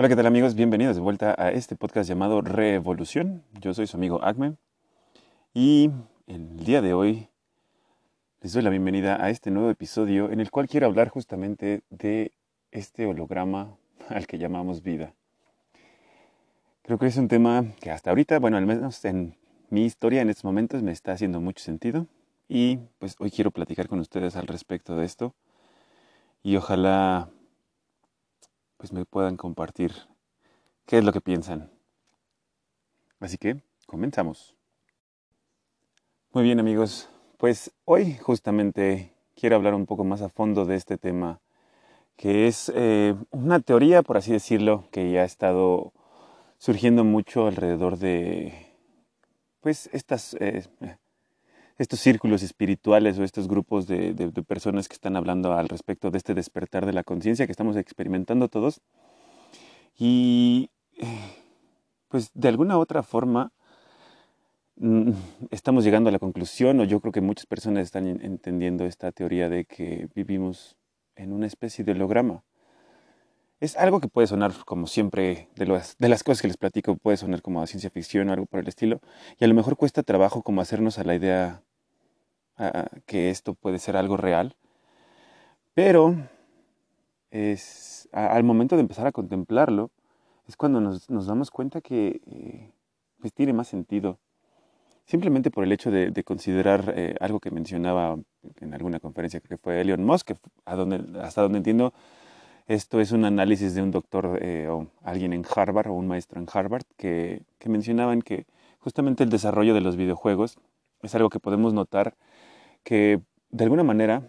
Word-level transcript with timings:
Hola, 0.00 0.08
¿qué 0.08 0.14
tal 0.14 0.26
amigos? 0.26 0.54
Bienvenidos 0.54 0.94
de 0.94 1.02
vuelta 1.02 1.34
a 1.36 1.50
este 1.50 1.74
podcast 1.74 2.08
llamado 2.08 2.40
Revolución. 2.40 3.42
Yo 3.60 3.74
soy 3.74 3.88
su 3.88 3.96
amigo 3.96 4.22
Acme 4.22 4.54
y 5.52 5.90
el 6.28 6.64
día 6.64 6.80
de 6.82 6.94
hoy 6.94 7.26
les 8.40 8.52
doy 8.52 8.62
la 8.62 8.70
bienvenida 8.70 9.20
a 9.20 9.28
este 9.30 9.50
nuevo 9.50 9.70
episodio 9.70 10.30
en 10.30 10.38
el 10.38 10.52
cual 10.52 10.68
quiero 10.68 10.86
hablar 10.86 11.08
justamente 11.08 11.82
de 11.90 12.30
este 12.70 13.06
holograma 13.06 13.76
al 14.08 14.28
que 14.28 14.38
llamamos 14.38 14.84
vida. 14.84 15.14
Creo 16.82 16.96
que 17.00 17.06
es 17.06 17.16
un 17.16 17.26
tema 17.26 17.64
que 17.80 17.90
hasta 17.90 18.10
ahorita, 18.10 18.38
bueno, 18.38 18.56
al 18.56 18.66
menos 18.66 19.04
en 19.04 19.36
mi 19.68 19.84
historia 19.84 20.22
en 20.22 20.30
estos 20.30 20.44
momentos 20.44 20.80
me 20.80 20.92
está 20.92 21.10
haciendo 21.10 21.40
mucho 21.40 21.64
sentido 21.64 22.06
y 22.48 22.78
pues 23.00 23.16
hoy 23.18 23.32
quiero 23.32 23.50
platicar 23.50 23.88
con 23.88 23.98
ustedes 23.98 24.36
al 24.36 24.46
respecto 24.46 24.94
de 24.94 25.04
esto 25.04 25.34
y 26.44 26.54
ojalá 26.54 27.30
pues 28.78 28.92
me 28.92 29.04
puedan 29.04 29.36
compartir 29.36 29.92
qué 30.86 30.98
es 30.98 31.04
lo 31.04 31.12
que 31.12 31.20
piensan. 31.20 31.70
Así 33.20 33.36
que 33.36 33.62
comenzamos. 33.86 34.56
Muy 36.32 36.44
bien 36.44 36.60
amigos, 36.60 37.10
pues 37.36 37.72
hoy 37.84 38.16
justamente 38.16 39.12
quiero 39.34 39.56
hablar 39.56 39.74
un 39.74 39.86
poco 39.86 40.04
más 40.04 40.22
a 40.22 40.28
fondo 40.28 40.64
de 40.64 40.76
este 40.76 40.96
tema, 40.96 41.40
que 42.16 42.46
es 42.46 42.72
eh, 42.74 43.14
una 43.30 43.60
teoría, 43.60 44.02
por 44.02 44.16
así 44.16 44.32
decirlo, 44.32 44.88
que 44.92 45.10
ya 45.10 45.22
ha 45.22 45.24
estado 45.24 45.92
surgiendo 46.58 47.04
mucho 47.04 47.46
alrededor 47.46 47.98
de 47.98 48.72
pues 49.60 49.90
estas 49.92 50.34
eh, 50.34 50.66
estos 51.78 52.00
círculos 52.00 52.42
espirituales 52.42 53.18
o 53.18 53.24
estos 53.24 53.46
grupos 53.46 53.86
de, 53.86 54.32
personas 54.46 54.88
que 54.88 54.94
están 54.94 55.16
hablando 55.16 55.52
al 55.52 55.68
respecto 55.68 56.10
de 56.10 56.18
este 56.18 56.34
despertar 56.34 56.84
de 56.84 56.92
la 56.92 57.04
conciencia 57.04 57.46
que 57.46 57.52
estamos 57.52 57.76
experimentando 57.76 58.48
todos. 58.48 58.80
Y 59.96 60.70
pues 62.08 62.30
de 62.34 62.48
alguna 62.48 62.76
u 62.76 62.80
otra 62.80 63.04
forma 63.04 63.52
mm, 64.76 65.12
estamos 65.50 65.84
llegando 65.84 66.08
a 66.08 66.12
la 66.12 66.18
conclusión, 66.18 66.80
o 66.80 66.84
yo 66.84 67.00
creo 67.00 67.12
que 67.12 67.20
muchas 67.20 67.46
personas 67.46 67.84
están 67.84 68.06
entendiendo 68.06 68.84
esta 68.84 69.12
teoría 69.12 69.48
de 69.48 69.64
que 69.64 70.08
vivimos 70.14 70.76
en 71.14 71.32
una 71.32 71.46
especie 71.46 71.84
de 71.84 71.92
holograma. 71.92 72.42
Es 73.60 73.76
algo 73.76 74.00
que 74.00 74.08
puede 74.08 74.26
sonar 74.28 74.52
como 74.64 74.86
siempre, 74.86 75.48
de, 75.56 75.82
de 75.98 76.08
las 76.08 76.22
cosas 76.24 76.42
que 76.42 76.48
les 76.48 76.56
platico, 76.56 76.96
puede 76.96 77.16
sonar 77.16 77.42
como 77.42 77.60
a 77.60 77.66
ciencia 77.66 77.90
ficción 77.90 78.30
o 78.30 78.32
algo 78.32 78.46
por 78.46 78.60
el 78.60 78.68
estilo, 78.68 79.00
y 79.38 79.44
a 79.44 79.48
lo 79.48 79.54
mejor 79.54 79.76
cuesta 79.76 80.02
trabajo 80.02 80.42
como 80.42 80.60
hacernos 80.60 80.98
a 80.98 81.04
la 81.04 81.14
idea 81.14 81.62
que 83.06 83.30
esto 83.30 83.54
puede 83.54 83.78
ser 83.78 83.96
algo 83.96 84.16
real, 84.16 84.56
pero 85.74 86.16
es, 87.30 88.08
al 88.12 88.44
momento 88.44 88.76
de 88.76 88.82
empezar 88.82 89.06
a 89.06 89.12
contemplarlo, 89.12 89.90
es 90.46 90.56
cuando 90.56 90.80
nos, 90.80 91.06
damos 91.06 91.50
cuenta 91.50 91.80
que 91.80 92.20
eh, 92.26 92.72
pues 93.20 93.32
tiene 93.32 93.52
más 93.52 93.68
sentido. 93.68 94.18
Simplemente 95.04 95.50
por 95.50 95.64
el 95.64 95.72
hecho 95.72 95.90
de, 95.90 96.12
considerar 96.24 96.92
eh, 96.96 97.14
algo 97.20 97.40
que 97.40 97.50
mencionaba 97.50 98.18
en 98.60 98.74
alguna 98.74 99.00
conferencia 99.00 99.40
que 99.40 99.56
fue 99.56 99.80
Elon 99.80 100.04
Musk, 100.04 100.32
a 100.66 100.76
donde, 100.76 101.20
hasta 101.20 101.42
donde 101.42 101.58
entiendo, 101.58 101.94
esto 102.66 103.00
es 103.00 103.12
un 103.12 103.24
análisis 103.24 103.74
de 103.74 103.80
un 103.80 103.90
doctor 103.90 104.38
eh, 104.42 104.68
o 104.68 104.88
alguien 105.02 105.32
en 105.32 105.44
Harvard 105.54 105.88
o 105.88 105.94
un 105.94 106.08
maestro 106.08 106.40
en 106.40 106.46
Harvard 106.52 106.84
que, 106.98 107.42
que 107.58 107.70
mencionaban 107.70 108.20
que 108.20 108.46
justamente 108.80 109.24
el 109.24 109.30
desarrollo 109.30 109.72
de 109.72 109.80
los 109.80 109.96
videojuegos 109.96 110.58
es 111.02 111.14
algo 111.14 111.30
que 111.30 111.40
podemos 111.40 111.72
notar 111.72 112.14
que 112.88 113.20
de 113.50 113.64
alguna 113.64 113.84
manera 113.84 114.22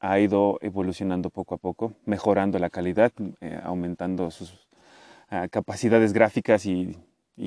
ha 0.00 0.18
ido 0.18 0.56
evolucionando 0.62 1.28
poco 1.28 1.54
a 1.54 1.58
poco, 1.58 1.92
mejorando 2.06 2.58
la 2.58 2.70
calidad, 2.70 3.12
eh, 3.42 3.60
aumentando 3.62 4.30
sus 4.30 4.70
ah, 5.28 5.48
capacidades 5.48 6.14
gráficas 6.14 6.64
y, 6.64 6.96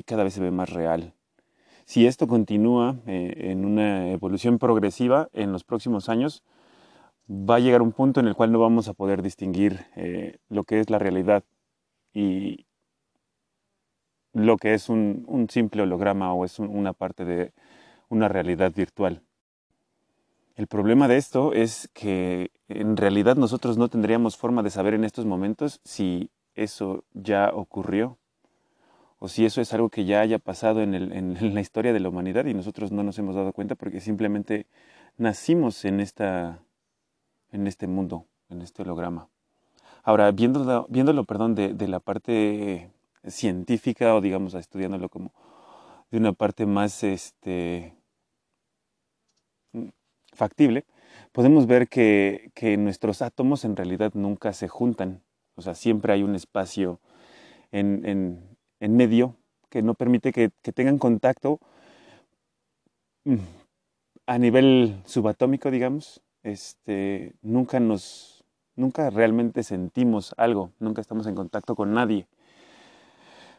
cada 0.04 0.22
vez 0.22 0.34
se 0.34 0.40
ve 0.40 0.52
más 0.52 0.70
real. 0.70 1.12
Si 1.86 2.06
esto 2.06 2.28
continúa 2.28 3.00
eh, 3.08 3.50
en 3.50 3.64
una 3.64 4.12
evolución 4.12 4.60
progresiva 4.60 5.28
en 5.32 5.50
los 5.50 5.64
próximos 5.64 6.08
años, 6.08 6.44
va 7.28 7.56
a 7.56 7.58
llegar 7.58 7.82
un 7.82 7.90
punto 7.90 8.20
en 8.20 8.28
el 8.28 8.36
cual 8.36 8.52
no 8.52 8.60
vamos 8.60 8.86
a 8.86 8.94
poder 8.94 9.22
distinguir 9.22 9.86
eh, 9.96 10.38
lo 10.48 10.62
que 10.62 10.78
es 10.78 10.88
la 10.88 11.00
realidad 11.00 11.42
y 12.14 12.66
lo 14.32 14.56
que 14.56 14.74
es 14.74 14.88
un, 14.88 15.48
simple 15.50 15.82
holograma 15.82 16.32
o 16.32 16.44
es 16.44 16.60
una 16.60 16.92
parte 16.92 17.24
de 17.24 17.52
una 18.08 18.28
realidad 18.28 18.72
virtual. 18.72 19.25
El 20.56 20.68
problema 20.68 21.06
de 21.06 21.18
esto 21.18 21.52
es 21.52 21.90
que 21.92 22.50
en 22.68 22.96
realidad 22.96 23.36
nosotros 23.36 23.76
no 23.76 23.88
tendríamos 23.88 24.38
forma 24.38 24.62
de 24.62 24.70
saber 24.70 24.94
en 24.94 25.04
estos 25.04 25.26
momentos 25.26 25.82
si 25.84 26.30
eso 26.54 27.04
ya 27.12 27.50
ocurrió 27.52 28.16
o 29.18 29.28
si 29.28 29.44
eso 29.44 29.60
es 29.60 29.74
algo 29.74 29.90
que 29.90 30.06
ya 30.06 30.20
haya 30.20 30.38
pasado 30.38 30.80
en, 30.80 31.36
la 31.54 31.60
historia 31.60 31.92
de 31.92 32.00
la 32.00 32.08
humanidad 32.08 32.46
y 32.46 32.54
nosotros 32.54 32.90
no 32.90 33.02
nos 33.02 33.18
hemos 33.18 33.34
dado 33.34 33.52
cuenta 33.52 33.74
porque 33.74 34.00
simplemente 34.00 34.66
nacimos 35.18 35.84
en, 35.84 36.00
esta, 36.00 36.60
en 37.52 37.66
este 37.66 37.86
mundo, 37.86 38.24
en 38.48 38.62
este 38.62 38.80
holograma. 38.80 39.28
Ahora, 40.04 40.30
viéndolo, 40.32 40.86
viéndolo 40.88 41.24
perdón, 41.24 41.54
de, 41.54 41.74
de 41.74 41.86
la 41.86 42.00
parte 42.00 42.90
científica 43.26 44.14
o 44.14 44.22
digamos 44.22 44.54
estudiándolo 44.54 45.10
como 45.10 45.32
de 46.10 46.16
una 46.16 46.32
parte 46.32 46.64
más 46.64 47.04
este, 47.04 47.92
factible, 50.36 50.84
podemos 51.32 51.66
ver 51.66 51.88
que, 51.88 52.50
nuestros 52.78 53.22
átomos 53.22 53.64
en 53.64 53.76
realidad 53.76 54.12
nunca 54.14 54.52
se 54.52 54.68
juntan. 54.68 55.22
O 55.56 55.62
sea, 55.62 55.74
siempre 55.74 56.12
hay 56.12 56.22
un 56.22 56.34
espacio 56.34 57.00
en, 57.72 58.56
medio 58.80 59.36
que 59.68 59.82
no 59.82 59.94
permite 59.94 60.32
que, 60.32 60.50
tengan 60.72 60.98
contacto 60.98 61.60
mm, 63.24 63.36
a 64.26 64.38
nivel 64.38 65.02
subatómico, 65.04 65.70
digamos. 65.70 66.22
Este, 66.42 67.34
nunca 67.42 67.80
nos, 67.80 68.44
nunca 68.76 69.10
realmente 69.10 69.62
sentimos 69.62 70.32
algo, 70.36 70.70
nunca 70.78 71.00
estamos 71.00 71.26
en 71.26 71.34
contacto 71.34 71.74
con 71.74 71.92
nadie. 71.92 72.28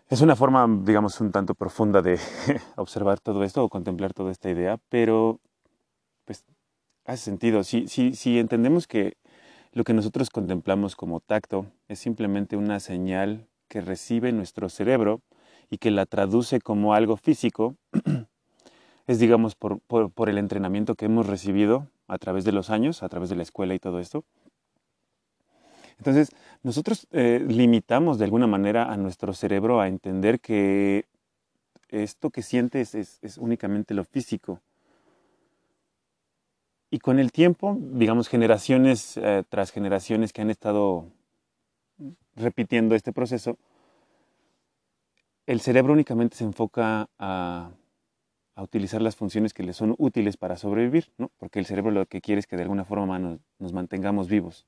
Es 0.10 0.22
una 0.22 0.38
forma, 0.38 0.66
digamos, 0.86 1.20
un 1.20 1.34
tanto 1.34 1.54
profunda 1.54 2.02
de 2.02 2.18
observar 2.78 3.20
todo 3.20 3.44
esto 3.44 3.64
o 3.64 3.70
contemplar 3.70 4.14
toda 4.14 4.32
esta 4.32 4.50
idea, 4.50 4.80
pero 4.90 5.42
pues 6.24 6.46
Hace 7.08 7.24
sentido. 7.24 7.64
Si, 7.64 7.88
si, 7.88 8.38
entendemos 8.38 8.86
que 8.86 9.16
lo 9.72 9.86
que 9.86 9.94
nosotros 9.94 10.30
contemplamos 10.30 10.98
como 10.98 11.22
tacto 11.22 11.66
es 11.88 12.00
simplemente 12.00 12.58
una 12.58 12.82
señal 12.82 13.48
que 13.70 13.80
recibe 13.80 14.34
nuestro 14.34 14.68
cerebro 14.68 15.22
y 15.70 15.78
que 15.78 15.90
la 15.90 16.06
traduce 16.06 16.60
como 16.60 16.94
algo 16.94 17.16
físico, 17.16 17.78
es 19.08 19.20
digamos 19.20 19.56
por, 19.56 19.80
por, 19.80 20.28
el 20.28 20.38
entrenamiento 20.38 20.96
que 20.96 21.06
hemos 21.06 21.28
recibido 21.28 21.88
a 22.10 22.18
través 22.18 22.44
de 22.44 22.52
los 22.52 22.70
años, 22.70 23.02
a 23.02 23.08
través 23.08 23.30
de 23.30 23.38
la 23.38 23.44
escuela 23.44 23.74
y 23.74 23.80
todo 23.80 24.02
esto. 24.02 24.26
Entonces, 26.00 26.32
nosotros 26.62 27.08
eh, 27.12 27.42
limitamos 27.48 28.20
de 28.20 28.26
alguna 28.26 28.48
manera 28.48 28.92
a 28.92 28.98
nuestro 28.98 29.32
cerebro 29.32 29.80
a 29.80 29.88
entender 29.88 30.42
que 30.42 31.06
esto 31.88 32.32
que 32.32 32.42
sientes 32.42 32.96
es, 32.96 33.20
es 33.22 33.38
únicamente 33.38 33.94
lo 33.94 34.04
físico 34.04 34.60
y 36.98 37.00
con 37.00 37.20
el 37.20 37.32
tiempo, 37.32 37.78
digamos, 37.80 38.28
generaciones 38.28 39.18
eh, 39.18 39.44
tras 39.50 39.72
generaciones 39.72 40.34
que 40.34 40.42
han 40.42 40.50
estado 40.50 41.06
repitiendo 42.36 42.96
este 42.96 43.14
proceso, 43.14 43.60
el 45.46 45.62
cerebro 45.62 45.94
únicamente 45.94 46.36
se 46.36 46.44
enfoca 46.44 47.08
a, 47.20 47.70
utilizar 48.60 49.00
las 49.04 49.16
funciones 49.16 49.54
que 49.54 49.62
le 49.62 49.74
son 49.74 49.94
útiles 50.00 50.38
para 50.38 50.58
sobrevivir, 50.58 51.12
¿no? 51.20 51.30
porque 51.38 51.60
el 51.60 51.68
cerebro 51.68 51.92
lo 51.92 52.08
que 52.08 52.20
quiere 52.20 52.40
es 52.40 52.48
que 52.48 52.56
de 52.56 52.64
alguna 52.64 52.84
forma 52.84 53.20
nos, 53.20 53.74
mantengamos 53.74 54.28
vivos, 54.28 54.66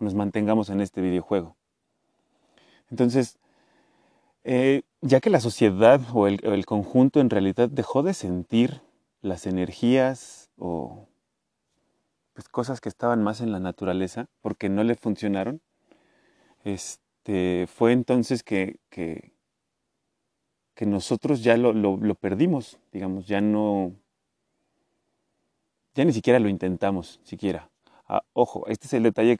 o 0.00 0.02
nos 0.02 0.14
mantengamos 0.14 0.70
en 0.70 0.80
este 0.80 1.00
videojuego. 1.00 1.54
Entonces, 2.90 3.38
eh, 4.42 4.82
ya 5.02 5.20
que 5.20 5.30
la 5.30 5.38
sociedad 5.38 6.00
o 6.12 6.26
el 6.26 6.66
conjunto 6.66 7.20
en 7.20 7.30
realidad 7.30 7.68
dejó 7.68 8.02
de 8.02 8.14
sentir 8.14 8.80
las 9.22 9.46
energías 9.46 10.50
o 10.58 11.06
pues, 12.40 12.48
cosas 12.48 12.80
que 12.80 12.88
estaban 12.88 13.22
más 13.22 13.42
en 13.42 13.52
la 13.52 13.60
naturaleza 13.60 14.30
porque 14.40 14.70
no 14.70 14.82
le 14.82 14.94
funcionaron, 14.94 15.60
este, 16.64 17.66
fue 17.66 17.92
entonces 17.92 18.42
que, 18.42 18.80
que, 18.88 19.32
nosotros 20.80 21.44
ya 21.44 21.58
lo, 21.58 21.74
lo, 21.74 22.14
perdimos, 22.14 22.80
digamos, 22.90 23.26
ya 23.26 23.42
no, 23.42 23.92
ya 25.92 26.06
ni 26.06 26.14
siquiera 26.14 26.38
lo 26.38 26.48
intentamos, 26.48 27.20
siquiera. 27.22 27.68
Ah, 28.08 28.22
ojo, 28.32 28.66
este 28.68 28.86
es 28.86 28.94
el 28.94 29.02
detalle, 29.02 29.36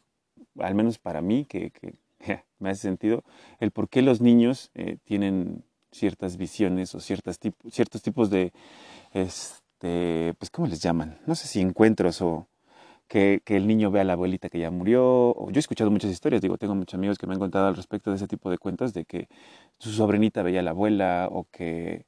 al 0.58 0.74
menos 0.74 0.98
para 0.98 1.22
mí, 1.22 1.46
que, 1.46 1.70
que 1.70 1.94
me 2.58 2.68
hace 2.68 2.82
sentido, 2.82 3.24
el 3.58 3.70
por 3.70 3.88
qué 3.88 4.02
los 4.02 4.20
niños 4.20 4.70
eh, 4.74 4.98
tienen 5.04 5.64
ciertas 5.90 6.36
visiones 6.36 6.94
o 6.94 7.00
ciertas 7.00 7.40
ciertos 7.70 8.02
tipos 8.02 8.28
de, 8.28 8.52
este, 9.14 10.34
pues, 10.38 10.50
¿cómo 10.50 10.68
les 10.68 10.82
llaman? 10.82 11.18
No 11.24 11.34
sé 11.34 11.48
si 11.48 11.62
encuentros 11.62 12.20
o, 12.20 12.49
que, 13.10 13.42
el 13.46 13.66
niño 13.66 13.90
ve 13.90 14.00
a 14.00 14.04
la 14.04 14.12
abuelita 14.12 14.48
que 14.48 14.60
ya 14.60 14.70
murió. 14.70 15.34
Yo 15.48 15.56
he 15.56 15.58
escuchado 15.58 15.90
muchas 15.90 16.12
historias, 16.12 16.40
digo, 16.42 16.58
tengo 16.58 16.76
muchos 16.76 16.94
amigos 16.94 17.18
que 17.18 17.26
me 17.26 17.34
han 17.34 17.40
contado 17.40 17.66
al 17.66 17.74
respecto 17.74 18.10
de 18.10 18.16
ese 18.16 18.28
tipo 18.28 18.50
de 18.50 18.58
cuentos, 18.58 18.94
de 18.94 19.04
que 19.04 19.28
su 19.78 19.90
sobrinita 19.90 20.44
veía 20.44 20.60
a 20.60 20.62
la 20.62 20.70
abuela 20.70 21.28
o 21.32 21.48
que 21.50 22.06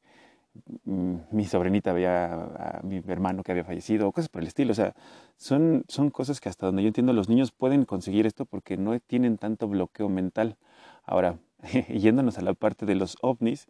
mm, 0.84 1.14
mi 1.32 1.44
sobrinita 1.44 1.92
veía 1.92 2.32
a, 2.32 2.80
mi 2.84 3.02
hermano 3.08 3.42
que 3.42 3.50
había 3.50 3.64
fallecido 3.64 4.06
o 4.08 4.12
cosas 4.12 4.28
por 4.28 4.42
el 4.42 4.48
estilo. 4.48 4.70
O 4.70 4.74
sea, 4.76 4.94
son, 5.36 5.84
son 5.88 6.10
cosas 6.10 6.40
que 6.40 6.48
hasta 6.48 6.66
donde 6.66 6.82
yo 6.82 6.88
entiendo 6.88 7.12
los 7.12 7.28
niños 7.28 7.50
pueden 7.50 7.84
conseguir 7.84 8.24
esto 8.26 8.44
porque 8.46 8.76
no 8.76 8.98
tienen 9.00 9.38
tanto 9.38 9.66
bloqueo 9.66 10.08
mental. 10.08 10.56
Ahora, 11.04 11.38
yéndonos 11.88 12.38
a 12.38 12.42
la 12.42 12.54
parte 12.54 12.86
de 12.86 12.94
los 12.94 13.16
ovnis, 13.22 13.66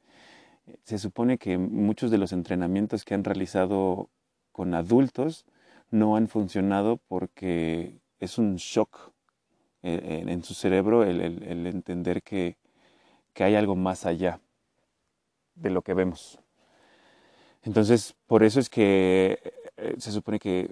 se 0.84 0.98
supone 0.98 1.38
que 1.38 1.56
muchos 1.56 2.10
de 2.10 2.18
los 2.18 2.32
entrenamientos 2.32 3.06
que 3.06 3.14
han 3.14 3.24
realizado 3.24 4.10
con 4.52 4.74
adultos 4.74 5.46
no 5.92 6.16
han 6.16 6.26
funcionado 6.26 6.96
porque 6.96 8.00
es 8.18 8.38
un 8.38 8.56
shock 8.56 9.12
eh, 9.82 10.24
en, 10.26 10.42
su 10.42 10.54
cerebro 10.54 11.04
el, 11.04 11.20
entender 11.66 12.22
que, 12.22 12.56
hay 13.36 13.56
algo 13.56 13.76
más 13.76 14.06
allá 14.06 14.40
de 15.54 15.70
lo 15.70 15.82
que 15.82 15.94
vemos. 15.94 16.38
Entonces, 17.62 18.14
por 18.26 18.42
eso 18.42 18.58
es 18.58 18.70
que 18.70 19.38
eh, 19.76 19.94
se 19.98 20.12
supone 20.12 20.38
que 20.38 20.70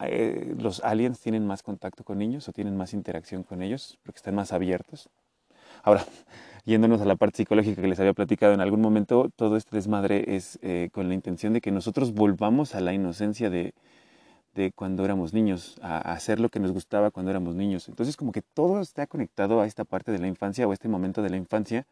eh, 0.00 0.54
los 0.58 0.80
aliens 0.80 1.20
tienen 1.20 1.46
más 1.46 1.62
contacto 1.62 2.04
con 2.04 2.18
niños 2.18 2.48
o 2.48 2.52
tienen 2.52 2.76
más 2.76 2.94
interacción 2.94 3.42
con 3.42 3.62
ellos 3.62 3.98
porque 4.02 4.18
están 4.18 4.34
más 4.34 4.52
abiertos. 4.52 5.08
Ahora, 5.82 6.04
yéndonos 6.64 7.00
a 7.00 7.04
la 7.04 7.16
parte 7.16 7.38
psicológica 7.38 7.80
que 7.80 7.88
les 7.88 8.00
había 8.00 8.12
platicado 8.12 8.52
en 8.52 8.60
algún 8.60 8.80
momento, 8.80 9.30
todo 9.34 9.56
este 9.56 9.76
desmadre 9.76 10.36
es 10.36 10.58
con 10.92 11.08
la 11.08 11.14
intención 11.14 11.52
de 11.52 11.60
que 11.60 11.70
nosotros 11.70 12.12
volvamos 12.12 12.74
a 12.74 12.80
la 12.80 12.92
inocencia 12.92 13.48
de, 13.48 13.72
de 14.54 14.72
cuando 14.72 15.04
éramos 15.04 15.32
niños, 15.32 15.78
a, 15.82 16.12
hacer 16.12 16.40
lo 16.40 16.48
que 16.48 16.60
nos 16.60 16.72
gustaba 16.72 17.10
cuando 17.10 17.30
éramos 17.30 17.54
niños. 17.54 17.88
Entonces 17.88 18.16
como 18.16 18.32
que 18.32 18.42
todo 18.42 18.80
está 18.80 19.06
conectado 19.06 19.60
a 19.60 19.66
esta 19.66 19.84
parte 19.84 20.12
de 20.12 20.18
la 20.18 20.26
infancia 20.26 20.66
o 20.66 20.70
a 20.70 20.74
este 20.74 20.88
momento 20.88 21.22
de 21.22 21.30
la 21.30 21.36
infancia 21.36 21.86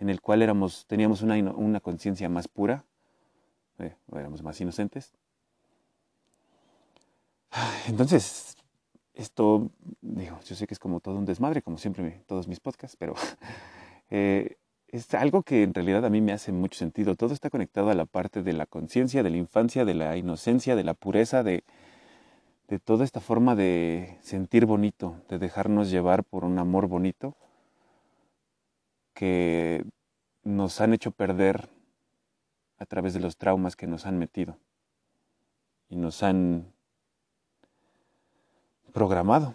en 0.00 0.10
el 0.10 0.20
cual 0.20 0.42
éramos, 0.42 0.86
teníamos 0.86 1.22
una, 1.22 1.36
una 1.36 1.80
conciencia 1.80 2.28
más 2.28 2.48
pura, 2.48 2.84
eh, 3.78 3.94
o 4.10 4.18
éramos 4.18 4.42
más 4.42 4.60
inocentes. 4.60 5.12
Entonces, 7.86 8.56
esto, 9.14 9.70
digo, 10.00 10.38
yo 10.44 10.56
sé 10.56 10.66
que 10.66 10.74
es 10.74 10.80
como 10.80 11.00
todo 11.00 11.16
un 11.16 11.24
desmadre, 11.24 11.62
como 11.62 11.78
siempre 11.78 12.22
todos 12.26 12.48
mis 12.48 12.60
podcasts, 12.60 12.96
pero 12.96 13.14
eh, 14.10 14.56
es 14.88 15.12
algo 15.14 15.42
que 15.42 15.62
en 15.62 15.74
realidad 15.74 16.04
a 16.04 16.10
mí 16.10 16.20
me 16.20 16.32
hace 16.32 16.52
mucho 16.52 16.78
sentido. 16.78 17.16
Todo 17.16 17.34
está 17.34 17.50
conectado 17.50 17.90
a 17.90 17.94
la 17.94 18.06
parte 18.06 18.42
de 18.42 18.52
la 18.52 18.66
conciencia, 18.66 19.22
de 19.22 19.30
la 19.30 19.36
infancia, 19.36 19.84
de 19.84 19.94
la 19.94 20.16
inocencia, 20.16 20.76
de 20.76 20.84
la 20.84 20.94
pureza, 20.94 21.42
de, 21.42 21.64
de 22.68 22.78
toda 22.78 23.04
esta 23.04 23.20
forma 23.20 23.54
de 23.54 24.18
sentir 24.22 24.66
bonito, 24.66 25.20
de 25.28 25.38
dejarnos 25.38 25.90
llevar 25.90 26.24
por 26.24 26.44
un 26.44 26.58
amor 26.58 26.86
bonito 26.86 27.36
que 29.12 29.84
nos 30.42 30.80
han 30.80 30.94
hecho 30.94 31.10
perder 31.10 31.68
a 32.78 32.86
través 32.86 33.14
de 33.14 33.20
los 33.20 33.36
traumas 33.36 33.76
que 33.76 33.86
nos 33.86 34.06
han 34.06 34.18
metido 34.18 34.58
y 35.88 35.96
nos 35.96 36.22
han 36.22 36.72
programado 38.92 39.54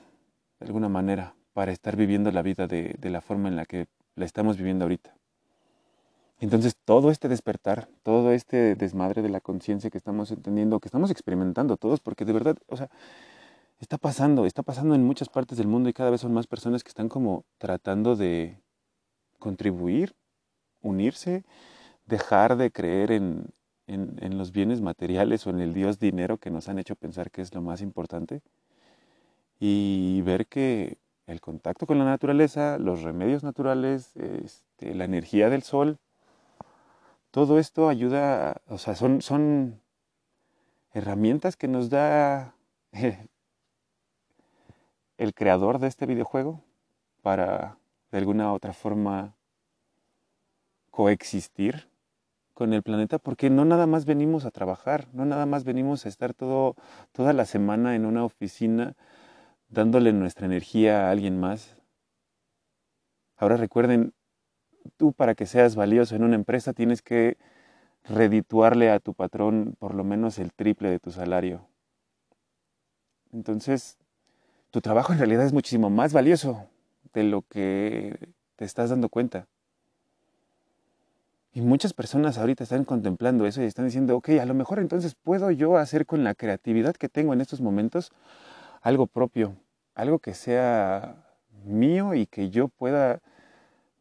de 0.60 0.68
alguna 0.68 0.90
manera 0.90 1.36
para 1.54 1.72
estar 1.72 1.96
viviendo 1.96 2.32
la 2.32 2.42
vida 2.42 2.68
de, 2.68 2.96
de 3.00 3.10
la 3.10 3.22
forma 3.22 3.50
en 3.50 3.56
la 3.56 3.66
que 3.66 3.88
la 4.16 4.26
estamos 4.26 4.58
viviendo 4.58 4.86
ahorita. 4.86 5.19
Entonces 6.40 6.76
todo 6.86 7.12
este 7.12 7.28
despertar, 7.28 7.90
todo 8.04 8.32
este 8.32 8.76
desmadre 8.76 9.22
de 9.22 9.30
la 9.30 9.42
conciencia 9.42 9.90
que 9.90 9.98
estamos 9.98 10.32
entendiendo, 10.32 10.80
que 10.80 10.88
estamos 10.88 11.12
experimentando 11.12 11.78
todos, 11.78 12.00
porque 12.00 12.26
de 12.26 12.34
verdad, 12.34 12.58
o 12.68 12.78
sea, 12.78 12.90
está 13.80 13.98
pasando, 13.98 14.46
está 14.46 14.64
pasando 14.64 14.96
en 14.96 15.04
muchas 15.04 15.30
partes 15.30 15.58
del 15.58 15.68
mundo 15.68 15.90
y 15.90 15.94
cada 15.94 16.10
vez 16.10 16.22
son 16.22 16.34
más 16.34 16.48
personas 16.48 16.84
que 16.84 16.90
están 16.90 17.10
como 17.10 17.44
tratando 17.58 18.16
de 18.16 18.58
contribuir, 19.38 20.16
unirse, 20.82 21.44
dejar 22.06 22.58
de 22.58 22.72
creer 22.72 23.12
en, 23.12 23.52
en, 23.88 24.38
los 24.38 24.52
bienes 24.52 24.82
materiales 24.82 25.46
o 25.46 25.50
en 25.50 25.60
el 25.60 25.74
Dios 25.74 26.00
dinero 26.00 26.38
que 26.38 26.52
nos 26.52 26.70
han 26.70 26.80
hecho 26.80 26.96
pensar 26.96 27.32
que 27.32 27.42
es 27.42 27.54
lo 27.54 27.62
más 27.62 27.82
importante 27.82 28.42
y 29.60 30.22
ver 30.22 30.48
que 30.48 30.98
el 31.28 31.42
contacto 31.42 31.86
con 31.86 32.00
la 32.00 32.06
naturaleza, 32.06 32.78
los 32.78 33.02
remedios 33.02 33.44
naturales, 33.44 34.16
este, 34.16 34.96
la 34.96 35.06
energía 35.06 35.50
del 35.50 35.64
sol, 35.64 36.00
todo 37.32 37.60
esto 37.60 37.90
ayuda, 37.90 38.62
o 38.68 38.78
sea, 38.78 38.96
son, 38.96 39.82
herramientas 40.92 41.56
que 41.56 41.68
nos 41.68 41.90
da 41.90 42.56
el 45.18 45.34
creador 45.34 45.80
de 45.80 45.88
este 45.88 46.06
videojuego 46.06 46.64
para 47.22 47.78
de 48.12 48.18
alguna 48.18 48.52
u 48.52 48.56
otra 48.56 48.74
forma 48.74 49.36
coexistir 50.90 51.90
con 52.54 52.74
el 52.74 52.84
planeta, 52.84 53.20
porque 53.20 53.50
no 53.50 53.64
nada 53.64 53.86
más 53.88 54.06
venimos 54.06 54.46
a 54.46 54.52
trabajar, 54.52 55.08
no 55.14 55.26
nada 55.26 55.46
más 55.46 55.64
venimos 55.64 56.06
a 56.06 56.10
estar 56.10 56.34
todo, 56.34 56.76
toda 57.14 57.32
la 57.32 57.46
semana 57.46 57.96
en 57.96 58.06
una 58.06 58.26
oficina 58.26 58.96
dándole 59.70 60.12
nuestra 60.12 60.46
energía 60.48 61.08
a 61.08 61.12
alguien 61.12 61.40
más. 61.40 61.78
Ahora 63.38 63.56
recuerden, 63.56 64.14
tú 64.98 65.14
para 65.14 65.36
que 65.36 65.46
seas 65.46 65.76
valioso 65.76 66.16
en 66.16 66.24
una 66.24 66.36
empresa 66.36 66.74
tienes 66.74 67.02
que 67.02 67.38
redituarle 68.04 68.90
a 68.92 69.00
tu 69.00 69.14
patrón 69.14 69.76
por 69.80 69.94
lo 69.94 70.04
menos 70.04 70.40
el 70.40 70.54
triple 70.54 70.90
de 70.90 71.00
tu 71.00 71.12
salario. 71.12 71.68
Entonces, 73.32 73.98
tu 74.72 74.82
trabajo 74.82 75.14
en 75.14 75.20
realidad 75.20 75.46
es 75.46 75.54
muchísimo 75.54 75.90
más 75.90 76.14
valioso 76.14 76.68
de 77.14 77.24
lo 77.24 77.44
que 77.44 78.34
te 78.56 78.66
estás 78.66 78.90
dando 78.90 79.10
cuenta. 79.10 79.48
Y 81.52 81.62
muchas 81.62 81.94
personas 81.94 82.38
ahorita 82.38 82.64
están 82.64 82.86
contemplando 82.86 83.46
eso 83.46 83.62
y 83.62 83.66
están 83.66 83.86
diciendo, 83.86 84.16
ok, 84.16 84.30
a 84.42 84.46
lo 84.46 84.54
mejor 84.54 84.80
entonces 84.80 85.16
puedo 85.16 85.50
yo 85.52 85.78
hacer 85.78 86.06
con 86.06 86.24
la 86.24 86.36
creatividad 86.36 86.96
que 86.96 87.10
tengo 87.10 87.34
en 87.34 87.42
estos 87.42 87.62
momentos 87.62 88.12
algo 88.82 89.08
propio, 89.08 89.56
algo 89.96 90.20
que 90.20 90.34
sea 90.34 91.26
mío 91.66 92.14
y 92.14 92.28
que 92.28 92.50
yo 92.50 92.68
pueda 92.68 93.22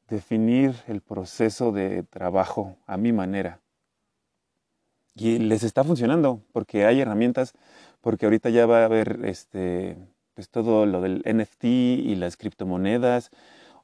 definir 0.09 0.75
el 0.87 1.01
proceso 1.01 1.73
de 1.73 2.03
trabajo 2.03 2.77
a 2.87 2.97
mi 2.97 3.13
manera. 3.13 3.61
Y 5.15 5.39
les 5.39 5.65
está 5.65 5.85
funcionando 5.85 6.43
porque 6.53 6.87
hay 6.87 7.01
herramientas, 7.01 7.53
porque 8.01 8.27
ahorita 8.27 8.51
ya 8.51 8.67
va 8.67 8.83
a 8.83 8.85
haber 8.85 9.21
este, 9.25 9.97
pues 10.35 10.49
todo 10.49 10.87
lo 10.87 11.01
del 11.01 11.23
NFT 11.27 11.65
y 11.65 12.15
las 12.15 12.37
criptomonedas. 12.37 13.31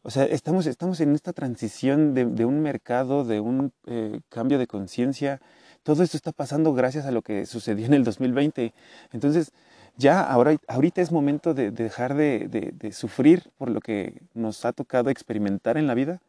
O 0.02 0.10
sea, 0.10 0.24
estamos, 0.24 0.66
estamos 0.66 1.00
en 1.00 1.14
esta 1.14 1.32
transición 1.32 2.14
de, 2.14 2.44
un 2.44 2.60
mercado, 2.60 3.24
de 3.24 3.40
un 3.40 3.72
eh, 3.86 4.20
cambio 4.28 4.58
de 4.58 4.66
conciencia. 4.66 5.40
Todo 5.82 6.02
esto 6.02 6.16
está 6.16 6.30
pasando 6.30 6.72
gracias 6.74 7.06
a 7.06 7.10
lo 7.10 7.22
que 7.22 7.46
sucedió 7.46 7.86
en 7.86 7.94
el 7.94 8.04
2020. 8.04 8.72
Entonces, 9.12 9.52
ya 9.96 10.22
ahora, 10.22 10.56
ahorita 10.68 11.00
es 11.00 11.12
momento 11.12 11.54
de, 11.54 11.70
dejar 11.70 12.14
de, 12.14 12.90
sufrir 12.92 13.50
por 13.56 13.70
lo 13.70 13.80
que 13.80 14.22
nos 14.34 14.64
ha 14.64 14.72
tocado 14.72 15.10
experimentar 15.10 15.76
en 15.76 15.86
la 15.86 15.94
vida 15.94 16.20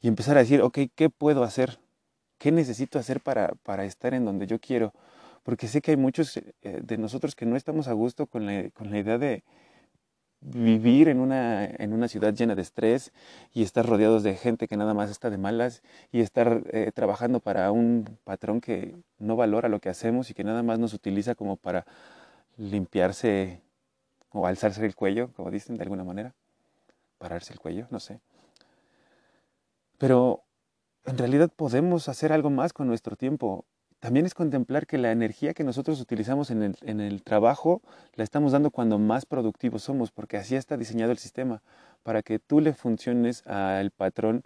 y 0.00 0.08
empezar 0.08 0.36
a 0.36 0.40
decir, 0.40 0.62
ok, 0.62 0.78
¿qué 0.94 1.10
puedo 1.10 1.44
hacer? 1.44 1.78
¿Qué 2.38 2.52
necesito 2.52 2.98
hacer 2.98 3.20
para, 3.20 3.52
para 3.62 3.84
estar 3.84 4.14
en 4.14 4.24
donde 4.24 4.46
yo 4.46 4.58
quiero? 4.58 4.92
Porque 5.42 5.68
sé 5.68 5.80
que 5.80 5.92
hay 5.92 5.96
muchos 5.96 6.36
eh, 6.36 6.52
de 6.62 6.98
nosotros 6.98 7.34
que 7.34 7.46
no 7.46 7.56
estamos 7.56 7.88
a 7.88 7.92
gusto 7.92 8.26
con 8.26 8.46
la, 8.46 8.70
con 8.70 8.90
la 8.90 8.98
idea 8.98 9.18
de 9.18 9.44
vivir 10.40 11.08
en 11.08 11.20
una, 11.20 11.66
en 11.66 11.92
una 11.92 12.08
ciudad 12.08 12.34
llena 12.34 12.54
de 12.54 12.62
estrés 12.62 13.12
y 13.52 13.62
estar 13.62 13.86
rodeados 13.86 14.22
de 14.22 14.36
gente 14.36 14.68
que 14.68 14.76
nada 14.76 14.94
más 14.94 15.10
está 15.10 15.28
de 15.28 15.36
malas 15.36 15.82
y 16.12 16.20
estar 16.20 16.62
eh, 16.72 16.90
trabajando 16.94 17.40
para 17.40 17.70
un 17.72 18.18
patrón 18.24 18.60
que 18.60 18.96
no 19.18 19.36
valora 19.36 19.68
lo 19.68 19.80
que 19.80 19.90
hacemos 19.90 20.30
y 20.30 20.34
que 20.34 20.44
nada 20.44 20.62
más 20.62 20.78
nos 20.78 20.94
utiliza 20.94 21.34
como 21.34 21.56
para 21.56 21.86
limpiarse 22.60 23.62
o 24.30 24.46
alzarse 24.46 24.84
el 24.84 24.94
cuello, 24.94 25.32
como 25.32 25.50
dicen 25.50 25.76
de 25.76 25.82
alguna 25.82 26.04
manera, 26.04 26.34
pararse 27.18 27.52
el 27.52 27.58
cuello, 27.58 27.86
no 27.90 27.98
sé. 27.98 28.20
Pero 29.98 30.42
en 31.04 31.18
realidad 31.18 31.50
podemos 31.54 32.08
hacer 32.08 32.32
algo 32.32 32.50
más 32.50 32.72
con 32.72 32.86
nuestro 32.86 33.16
tiempo. 33.16 33.64
También 33.98 34.26
es 34.26 34.34
contemplar 34.34 34.86
que 34.86 34.98
la 34.98 35.10
energía 35.10 35.52
que 35.52 35.64
nosotros 35.64 36.00
utilizamos 36.00 36.50
en 36.50 36.62
el, 36.62 36.76
en 36.82 37.00
el 37.00 37.22
trabajo 37.22 37.82
la 38.14 38.24
estamos 38.24 38.52
dando 38.52 38.70
cuando 38.70 38.98
más 38.98 39.26
productivos 39.26 39.82
somos, 39.82 40.10
porque 40.10 40.36
así 40.36 40.54
está 40.54 40.76
diseñado 40.76 41.12
el 41.12 41.18
sistema, 41.18 41.62
para 42.02 42.22
que 42.22 42.38
tú 42.38 42.60
le 42.60 42.72
funciones 42.72 43.46
al 43.46 43.90
patrón 43.90 44.44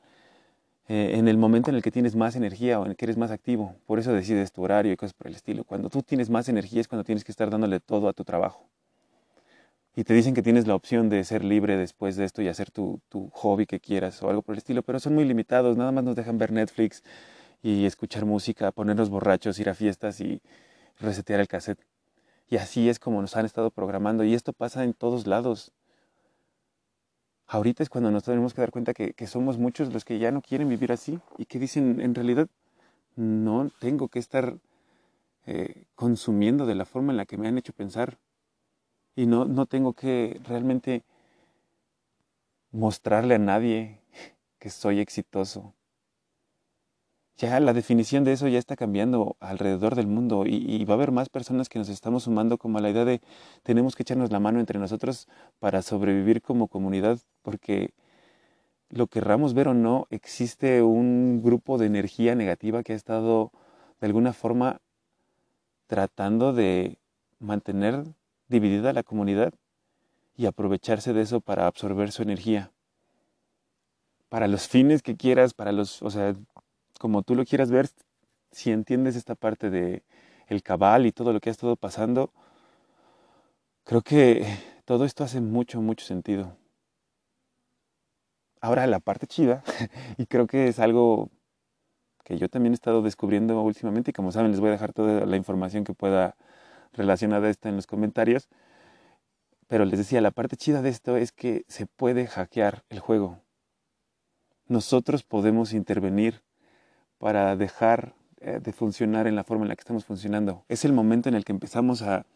eh, 0.88 1.12
en 1.14 1.28
el 1.28 1.38
momento 1.38 1.70
en 1.70 1.76
el 1.76 1.82
que 1.82 1.90
tienes 1.90 2.14
más 2.14 2.36
energía 2.36 2.78
o 2.78 2.84
en 2.84 2.90
el 2.90 2.96
que 2.96 3.06
eres 3.06 3.16
más 3.16 3.30
activo. 3.30 3.74
Por 3.86 3.98
eso 3.98 4.12
decides 4.12 4.52
tu 4.52 4.62
horario 4.62 4.92
y 4.92 4.96
cosas 4.96 5.14
por 5.14 5.28
el 5.28 5.34
estilo. 5.34 5.64
Cuando 5.64 5.88
tú 5.88 6.02
tienes 6.02 6.28
más 6.30 6.48
energía 6.48 6.80
es 6.80 6.88
cuando 6.88 7.04
tienes 7.04 7.24
que 7.24 7.32
estar 7.32 7.50
dándole 7.50 7.80
todo 7.80 8.08
a 8.08 8.12
tu 8.12 8.24
trabajo. 8.24 8.68
Y 9.96 10.04
te 10.04 10.12
dicen 10.12 10.34
que 10.34 10.42
tienes 10.42 10.66
la 10.66 10.74
opción 10.74 11.08
de 11.08 11.22
ser 11.24 11.44
libre 11.44 11.76
después 11.76 12.16
de 12.16 12.24
esto 12.24 12.42
y 12.42 12.48
hacer 12.48 12.70
tu, 12.70 13.00
tu 13.08 13.30
hobby 13.30 13.64
que 13.64 13.78
quieras 13.80 14.22
o 14.22 14.28
algo 14.28 14.42
por 14.42 14.54
el 14.54 14.58
estilo, 14.58 14.82
pero 14.82 14.98
son 14.98 15.14
muy 15.14 15.24
limitados. 15.24 15.76
Nada 15.76 15.92
más 15.92 16.02
nos 16.04 16.16
dejan 16.16 16.36
ver 16.36 16.50
Netflix 16.52 17.02
y 17.62 17.86
escuchar 17.86 18.24
música, 18.24 18.72
ponernos 18.72 19.08
borrachos, 19.08 19.58
ir 19.60 19.68
a 19.70 19.74
fiestas 19.74 20.20
y 20.20 20.42
resetear 20.98 21.40
el 21.40 21.48
cassette. 21.48 21.80
Y 22.50 22.56
así 22.56 22.88
es 22.88 22.98
como 22.98 23.20
nos 23.20 23.36
han 23.36 23.46
estado 23.46 23.70
programando. 23.70 24.24
Y 24.24 24.34
esto 24.34 24.52
pasa 24.52 24.84
en 24.84 24.92
todos 24.94 25.26
lados. 25.26 25.72
Ahorita 27.46 27.82
es 27.82 27.88
cuando 27.88 28.10
nos 28.10 28.24
tenemos 28.24 28.54
que 28.54 28.60
dar 28.60 28.70
cuenta 28.70 28.94
que, 28.94 29.26
somos 29.26 29.58
muchos 29.58 29.92
los 29.92 30.04
que 30.04 30.18
ya 30.18 30.30
no 30.30 30.42
quieren 30.42 30.68
vivir 30.68 30.92
así 30.92 31.20
y 31.38 31.46
que 31.46 31.58
dicen, 31.58 32.00
en 32.00 32.14
realidad, 32.14 32.48
no 33.16 33.70
tengo 33.78 34.08
que 34.08 34.18
estar 34.18 34.58
eh, 35.46 35.84
consumiendo 35.94 36.66
de 36.66 36.74
la 36.74 36.84
forma 36.84 37.12
en 37.12 37.18
la 37.18 37.26
que 37.26 37.36
me 37.36 37.48
han 37.48 37.58
hecho 37.58 37.72
pensar. 37.72 38.18
Y 39.14 39.26
no, 39.26 39.44
no 39.44 39.66
tengo 39.66 39.92
que 39.92 40.40
realmente 40.48 41.04
mostrarle 42.72 43.36
a 43.36 43.38
nadie 43.38 44.00
que 44.58 44.70
soy 44.70 44.98
exitoso, 45.00 45.74
ya 47.36 47.58
la 47.60 47.72
definición 47.72 48.24
de 48.24 48.32
eso 48.32 48.46
ya 48.48 48.58
está 48.58 48.76
cambiando 48.76 49.36
alrededor 49.40 49.96
del 49.96 50.06
mundo 50.06 50.44
y, 50.46 50.84
va 50.84 50.94
a 50.94 50.96
haber 50.96 51.10
más 51.10 51.28
personas 51.28 51.68
que 51.68 51.78
nos 51.78 51.88
estamos 51.88 52.24
sumando 52.24 52.58
como 52.58 52.78
a 52.78 52.80
la 52.80 52.90
idea 52.90 53.04
de 53.04 53.20
tenemos 53.62 53.96
que 53.96 54.04
echarnos 54.04 54.30
la 54.30 54.40
mano 54.40 54.60
entre 54.60 54.78
nosotros 54.78 55.26
para 55.58 55.82
sobrevivir 55.82 56.42
como 56.42 56.68
comunidad, 56.68 57.18
porque 57.42 57.92
lo 58.88 59.08
querramos 59.08 59.54
ver 59.54 59.68
o 59.68 59.74
no, 59.74 60.06
existe 60.10 60.82
un 60.82 61.42
grupo 61.42 61.78
de 61.78 61.86
energía 61.86 62.34
negativa 62.36 62.82
que 62.84 62.92
ha 62.92 62.96
estado 62.96 63.50
de 64.00 64.06
alguna 64.06 64.32
forma 64.32 64.80
tratando 65.88 66.52
de 66.52 66.98
mantener 67.40 68.04
dividida 68.48 68.92
la 68.92 69.02
comunidad 69.02 69.52
y 70.36 70.46
aprovecharse 70.46 71.12
de 71.12 71.22
eso 71.22 71.40
para 71.40 71.66
absorber 71.66 72.12
su 72.12 72.22
energía. 72.22 72.70
Para 74.28 74.48
los 74.48 74.68
fines 74.68 75.02
que 75.02 75.16
quieras, 75.16 75.54
para 75.54 75.72
los, 75.72 76.02
o 76.02 76.10
sea, 76.10 76.34
como 76.98 77.22
tú 77.22 77.34
lo 77.34 77.44
quieras 77.44 77.70
ver, 77.70 77.88
si 78.52 78.70
entiendes 78.70 79.16
esta 79.16 79.34
parte 79.34 79.70
de 79.70 80.04
el 80.46 80.62
cabal 80.62 81.06
y 81.06 81.12
todo 81.12 81.32
lo 81.32 81.40
que 81.40 81.50
ha 81.50 81.52
estado 81.52 81.76
pasando, 81.76 82.32
creo 83.84 84.02
que 84.02 84.46
todo 84.84 85.04
esto 85.04 85.24
hace 85.24 85.40
mucho, 85.40 85.80
mucho 85.80 86.04
sentido. 86.04 86.56
Ahora 88.60 88.86
la 88.86 89.00
parte 89.00 89.26
chida, 89.26 89.62
y 90.18 90.26
creo 90.26 90.46
que 90.46 90.68
es 90.68 90.78
algo 90.78 91.30
que 92.24 92.38
yo 92.38 92.48
también 92.48 92.72
he 92.72 92.74
estado 92.74 93.02
descubriendo 93.02 93.60
últimamente, 93.60 94.10
y 94.10 94.14
como 94.14 94.32
saben 94.32 94.50
les 94.50 94.60
voy 94.60 94.68
a 94.70 94.72
dejar 94.72 94.92
toda 94.92 95.26
la 95.26 95.36
información 95.36 95.84
que 95.84 95.94
pueda 95.94 96.36
relacionada 96.92 97.48
a 97.48 97.50
esto 97.50 97.68
en 97.68 97.76
los 97.76 97.86
comentarios, 97.86 98.48
pero 99.66 99.84
les 99.84 99.98
decía, 99.98 100.20
la 100.20 100.30
parte 100.30 100.56
chida 100.56 100.82
de 100.82 100.90
esto 100.90 101.16
es 101.16 101.32
que 101.32 101.64
se 101.68 101.86
puede 101.86 102.26
hackear 102.26 102.84
el 102.90 103.00
juego. 103.00 103.40
Nosotros 104.66 105.24
podemos 105.24 105.72
intervenir 105.72 106.43
para 107.24 107.56
dejar 107.56 108.12
eh, 108.42 108.60
de 108.62 108.70
funcionar 108.74 109.26
en 109.26 109.34
la 109.34 109.44
forma 109.44 109.64
en 109.64 109.70
la 109.70 109.76
que 109.76 109.80
estamos 109.80 110.04
funcionando. 110.04 110.62
Es 110.68 110.84
el 110.84 110.92
momento 110.92 111.30
en 111.30 111.34
el 111.34 111.42
que 111.46 111.52
empezamos 111.52 112.02
a 112.02 112.26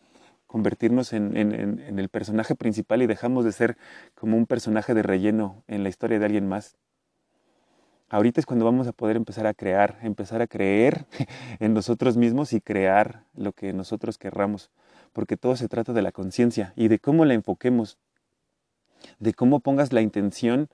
convertirnos 0.46 1.12
en, 1.12 1.36
el 1.36 2.08
personaje 2.08 2.54
principal 2.54 3.02
y 3.02 3.06
dejamos 3.06 3.44
de 3.44 3.52
ser 3.52 3.76
como 4.14 4.38
un 4.38 4.46
personaje 4.46 4.94
de 4.94 5.02
relleno 5.02 5.62
en 5.68 5.82
la 5.82 5.90
historia 5.90 6.18
de 6.18 6.24
alguien 6.24 6.48
más. 6.48 6.78
Ahorita 8.08 8.40
es 8.40 8.46
cuando 8.46 8.64
vamos 8.64 8.86
a 8.86 8.92
poder 8.92 9.18
empezar 9.18 9.46
a 9.46 9.52
crear, 9.52 9.98
empezar 10.00 10.40
a 10.40 10.46
creer 10.46 11.04
en 11.60 11.74
nosotros 11.74 12.16
mismos 12.16 12.54
y 12.54 12.62
crear 12.62 13.24
lo 13.34 13.52
que 13.52 13.74
nosotros 13.74 14.16
querramos, 14.16 14.70
porque 15.12 15.36
todo 15.36 15.54
se 15.56 15.68
trata 15.68 15.92
de 15.92 16.00
la 16.00 16.12
conciencia 16.12 16.72
y 16.76 16.88
de 16.88 16.98
cómo 16.98 17.26
la 17.26 17.34
enfoquemos, 17.34 17.98
de 19.18 19.34
cómo 19.34 19.60
pongas 19.60 19.92
la 19.92 20.00
intención 20.00 20.70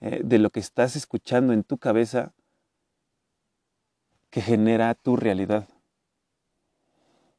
eh, 0.00 0.20
de 0.24 0.40
lo 0.40 0.50
que 0.50 0.58
estás 0.58 0.96
escuchando 0.96 1.52
en 1.52 1.62
tu 1.62 1.78
cabeza 1.78 2.32
que 4.32 4.40
genera 4.40 4.94
tu 4.94 5.16
realidad. 5.16 5.68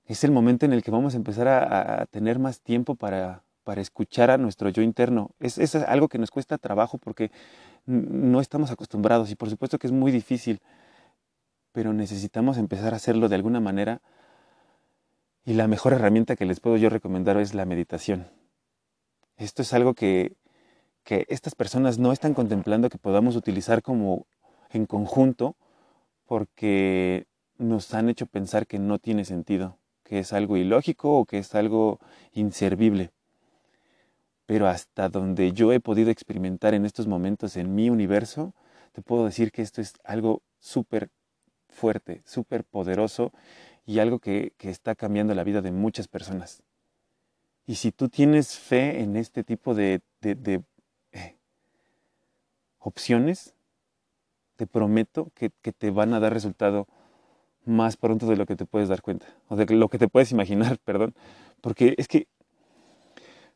Es 0.06 0.24
el 0.24 0.30
momento 0.32 0.68
en 0.68 0.74
el 0.74 0.84
que 0.84 0.92
vamos 0.92 1.16
a 1.16 1.18
empezar 1.18 1.48
a, 1.48 2.06
tener 2.06 2.38
más 2.38 2.62
tiempo 2.62 2.94
para, 2.94 3.42
para, 3.64 3.82
escuchar 3.82 4.30
a 4.30 4.38
nuestro 4.38 4.70
yo 4.70 4.84
interno. 4.84 5.32
Es, 5.40 5.58
es 5.58 5.74
algo 5.74 6.08
que 6.08 6.20
nos 6.20 6.30
cuesta 6.30 6.60
trabajo 6.60 7.00
porque 7.00 7.32
no 7.88 8.40
estamos 8.40 8.70
acostumbrados 8.70 9.32
y 9.32 9.36
por 9.36 9.50
supuesto 9.50 9.80
que 9.80 9.88
es 9.88 9.94
muy 9.94 10.12
difícil, 10.12 10.62
pero 11.72 11.94
necesitamos 11.94 12.60
empezar 12.60 12.94
a 12.94 12.98
hacerlo 12.98 13.28
de 13.28 13.36
alguna 13.36 13.60
manera. 13.60 14.04
Y 15.46 15.56
la 15.56 15.68
mejor 15.68 15.94
herramienta 15.94 16.36
que 16.36 16.46
les 16.46 16.60
puedo 16.60 16.78
yo 16.78 16.90
recomendar 16.90 17.38
es 17.38 17.56
la 17.56 17.66
meditación. 17.66 18.28
Esto 19.38 19.64
es 19.64 19.74
algo 19.74 19.96
que, 19.96 20.36
que 21.04 21.26
estas 21.30 21.56
personas 21.56 21.98
no 21.98 22.12
están 22.12 22.36
contemplando 22.36 22.92
que 22.92 23.00
podamos 23.00 23.36
utilizar 23.36 23.82
como 23.82 24.28
en 24.70 24.86
conjunto 24.86 25.56
porque 26.26 27.28
nos 27.58 27.94
han 27.94 28.10
hecho 28.10 28.26
pensar 28.26 28.68
que 28.68 28.80
no 28.80 29.00
tiene 29.00 29.26
sentido, 29.26 29.78
que 30.04 30.20
es 30.20 30.34
algo 30.34 30.58
ilógico 30.58 31.18
o 31.20 31.26
que 31.26 31.38
es 31.38 31.56
algo 31.56 32.00
inservible. 32.34 33.12
Pero 34.46 34.68
hasta 34.68 35.10
donde 35.10 35.54
yo 35.54 35.72
he 35.72 35.80
podido 35.80 36.10
experimentar 36.12 36.74
en 36.74 36.86
estos 36.86 37.08
momentos 37.08 37.56
en 37.58 37.74
mi 37.76 37.90
universo, 37.90 38.54
te 38.92 39.02
puedo 39.02 39.26
decir 39.26 39.52
que 39.52 39.62
esto 39.62 39.82
es 39.82 39.94
algo 40.04 40.42
súper 40.60 41.10
fuerte, 41.70 42.22
súper 42.26 42.64
poderoso 42.64 43.34
y 43.86 44.00
algo 44.00 44.20
que, 44.20 44.54
está 44.60 44.96
cambiando 44.96 45.34
la 45.34 45.44
vida 45.44 45.62
de 45.62 45.72
muchas 45.72 46.08
personas. 46.08 46.64
Y 47.66 47.76
si 47.76 47.92
tú 47.92 48.10
tienes 48.10 48.58
fe 48.58 49.02
en 49.02 49.16
este 49.16 49.44
tipo 49.44 49.74
de, 49.74 50.02
eh, 50.22 51.36
opciones, 52.80 53.54
te 54.56 54.68
prometo 54.68 55.32
que, 55.36 55.50
te 55.50 55.92
van 55.92 56.14
a 56.14 56.20
dar 56.20 56.34
resultado 56.34 56.88
más 57.66 57.98
pronto 57.98 58.28
de 58.28 58.36
lo 58.36 58.46
que 58.46 58.56
te 58.56 58.66
puedes 58.66 58.90
dar 58.90 59.02
cuenta, 59.02 59.28
o 59.48 59.56
de 59.56 59.66
lo 59.74 59.90
que 59.90 59.98
te 59.98 60.08
puedes 60.08 60.32
imaginar, 60.32 60.78
perdón, 60.86 61.14
porque 61.62 61.96
es 61.98 62.08
que 62.08 62.28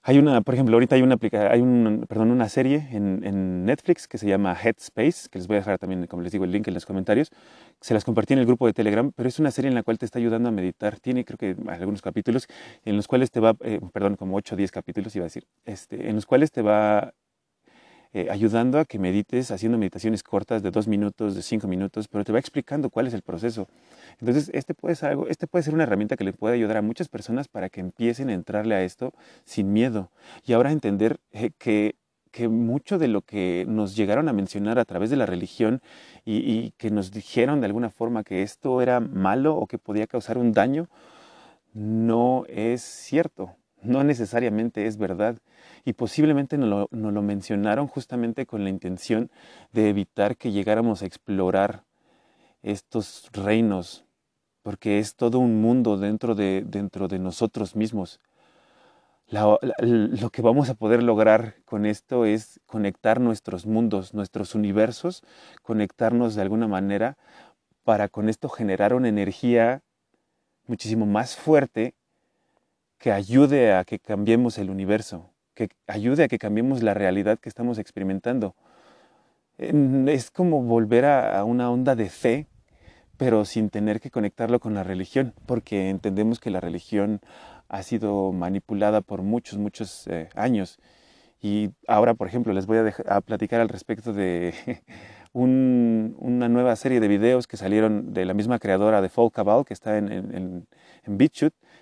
hay 0.07 0.19
una, 0.19 0.39
por 0.39 0.53
ejemplo, 0.53 0.73
ahorita 0.77 0.95
hay 0.95 1.01
una, 1.01 1.17
hay 1.51 1.59
un, 1.59 2.05
perdón, 2.07 2.31
una 2.31 2.47
serie 2.47 2.87
en, 2.91 3.25
en, 3.25 3.65
Netflix 3.65 4.07
que 4.07 4.17
se 4.17 4.25
llama 4.25 4.55
Headspace, 4.55 5.27
que 5.29 5.37
les 5.37 5.47
voy 5.47 5.57
a 5.57 5.59
dejar 5.59 5.79
también, 5.79 6.07
como 6.07 6.23
les 6.23 6.31
digo, 6.31 6.45
el 6.45 6.51
link 6.51 6.65
en 6.69 6.73
los 6.73 6.85
comentarios. 6.85 7.29
Se 7.81 7.93
las 7.93 8.05
compartí 8.05 8.31
en 8.31 8.39
el 8.39 8.45
grupo 8.45 8.67
de 8.67 8.71
Telegram, 8.71 9.11
pero 9.13 9.27
es 9.27 9.37
una 9.37 9.51
serie 9.51 9.67
en 9.67 9.75
la 9.75 9.83
cual 9.83 9.97
te 9.97 10.05
está 10.05 10.17
ayudando 10.17 10.47
a 10.47 10.53
meditar. 10.53 10.97
Tiene, 11.01 11.25
creo 11.25 11.37
que, 11.37 11.57
algunos 11.69 12.01
capítulos 12.01 12.47
en 12.85 12.95
los 12.95 13.05
cuales 13.05 13.31
te 13.31 13.41
va, 13.41 13.57
eh, 13.59 13.81
perdón, 13.91 14.15
como 14.15 14.37
8 14.37 14.55
o 14.55 14.57
10 14.57 14.71
capítulos 14.71 15.13
iba 15.17 15.23
a 15.23 15.27
decir, 15.27 15.45
este, 15.65 16.07
en 16.07 16.15
los 16.15 16.25
cuales 16.25 16.53
te 16.53 16.61
va 16.61 17.13
eh, 18.13 18.27
ayudando 18.29 18.79
a 18.79 18.85
que 18.85 18.99
medites, 18.99 19.51
haciendo 19.51 19.77
meditaciones 19.77 20.23
cortas 20.23 20.63
de 20.63 20.71
dos 20.71 20.87
minutos, 20.87 21.35
de 21.35 21.41
cinco 21.41 21.67
minutos, 21.67 22.07
pero 22.07 22.23
te 22.23 22.31
va 22.31 22.39
explicando 22.39 22.89
cuál 22.89 23.07
es 23.07 23.13
el 23.13 23.21
proceso. 23.21 23.67
Entonces, 24.19 24.49
este 24.53 24.73
puede, 24.73 24.95
ser 24.95 25.09
algo, 25.09 25.27
este 25.27 25.47
puede 25.47 25.63
ser 25.63 25.73
una 25.73 25.83
herramienta 25.83 26.15
que 26.15 26.23
le 26.23 26.33
puede 26.33 26.55
ayudar 26.55 26.77
a 26.77 26.81
muchas 26.81 27.09
personas 27.09 27.47
para 27.47 27.69
que 27.69 27.79
empiecen 27.81 28.29
a 28.29 28.33
entrarle 28.33 28.75
a 28.75 28.83
esto 28.83 29.13
sin 29.45 29.73
miedo. 29.73 30.09
Y 30.45 30.53
ahora 30.53 30.71
entender 30.71 31.19
eh, 31.31 31.51
que 31.57 31.95
que 32.31 32.49
mucho 32.49 32.99
de 32.99 33.07
lo 33.07 33.21
que 33.21 33.65
nos 33.67 33.95
llegaron 33.95 34.29
a 34.29 34.33
mencionar 34.33 34.77
a 34.77 34.85
través 34.85 35.09
de 35.09 35.15
la 35.15 35.25
religión 35.25 35.81
y, 36.23 36.35
y, 36.37 36.71
que 36.77 36.91
nos 36.91 37.09
dijeron 37.11 37.61
de 37.61 37.65
alguna 37.65 37.89
forma 37.89 38.23
que 38.23 38.43
esto 38.43 38.81
era 38.81 38.99
malo 38.99 39.55
o 39.55 39.65
que 39.65 39.79
podía 39.79 40.05
causar 40.05 40.37
un 40.37 40.51
daño, 40.51 40.87
no 41.73 42.45
es 42.47 42.81
cierto, 42.81 43.55
no 43.81 44.03
necesariamente 44.03 44.86
es 44.88 44.98
verdad 44.98 45.38
y 45.86 45.93
posiblemente 45.93 46.57
nos 46.57 46.88
lo, 46.91 47.22
mencionaron 47.22 47.88
justamente 47.88 48.46
con 48.46 48.63
la 48.63 48.69
intención 48.69 49.31
de 49.72 49.89
evitar 49.89 50.38
que 50.38 50.51
llegáramos 50.51 51.01
a 51.01 51.05
explorar 51.05 51.84
estos 52.63 53.29
reinos, 53.31 54.05
porque 54.63 55.00
es 55.00 55.15
todo 55.15 55.39
un 55.39 55.62
mundo 55.62 55.98
dentro 55.98 56.36
de, 56.36 56.63
dentro 56.65 57.07
de 57.07 57.19
nosotros 57.19 57.75
mismos. 57.75 58.19
lo 59.29 60.29
que 60.31 60.41
vamos 60.41 60.69
a 60.69 60.74
poder 60.74 61.03
lograr 61.03 61.55
con 61.65 61.86
esto 61.86 62.25
es 62.25 62.60
conectar 62.65 63.19
nuestros 63.22 63.65
mundos, 63.65 64.13
nuestros 64.13 64.55
universos, 64.55 65.24
conectarnos 65.62 66.36
de 66.36 66.41
alguna 66.41 66.67
manera 66.67 67.17
para 67.84 68.10
con 68.10 68.27
esto 68.27 68.50
generar 68.50 68.93
una 68.93 69.07
energía 69.07 69.81
muchísimo 70.65 71.05
más 71.05 71.38
fuerte 71.38 71.96
que 72.97 73.11
ayude 73.11 73.73
a 73.73 73.83
que 73.83 73.99
cambiemos 73.99 74.57
el 74.57 74.69
universo 74.69 75.31
que 75.57 75.69
ayude 75.87 76.23
a 76.23 76.27
que 76.27 76.37
cambiemos 76.37 76.83
la 76.83 76.93
realidad 76.93 77.39
que 77.39 77.49
estamos 77.49 77.79
experimentando. 77.79 78.55
Es 79.57 80.29
como 80.29 80.61
volver 80.61 81.03
a, 81.05 81.43
una 81.43 81.71
onda 81.71 81.95
de 81.95 82.09
fe, 82.09 82.45
pero 83.17 83.43
sin 83.43 83.71
tener 83.71 83.99
que 83.99 84.11
conectarlo 84.11 84.59
con 84.59 84.75
la 84.75 84.83
religión, 84.83 85.33
porque 85.47 85.89
entendemos 85.89 86.39
que 86.39 86.51
la 86.51 86.61
religión 86.61 87.21
ha 87.69 87.81
sido 87.81 88.31
manipulada 88.31 89.01
por 89.01 89.23
muchos, 89.23 89.57
muchos 89.57 90.05
eh, 90.07 90.29
años. 90.35 90.77
Y 91.41 91.71
ahora, 91.87 92.13
por 92.13 92.27
ejemplo, 92.27 92.53
les 92.53 92.67
voy 92.67 92.77
a, 92.77 93.21
platicar 93.21 93.59
al 93.59 93.69
respecto 93.69 94.13
de 94.13 94.53
una 95.33 96.49
nueva 96.49 96.75
serie 96.75 96.99
de 96.99 97.07
videos 97.07 97.47
que 97.47 97.57
salieron 97.57 98.13
de 98.13 98.25
la 98.25 98.35
misma 98.35 98.59
creadora 98.59 99.01
de 99.01 99.09
Folk 99.09 99.33
Cabal, 99.33 99.65
que 99.65 99.73
está 99.73 99.97
en, 99.97 100.11
en, 100.11 100.67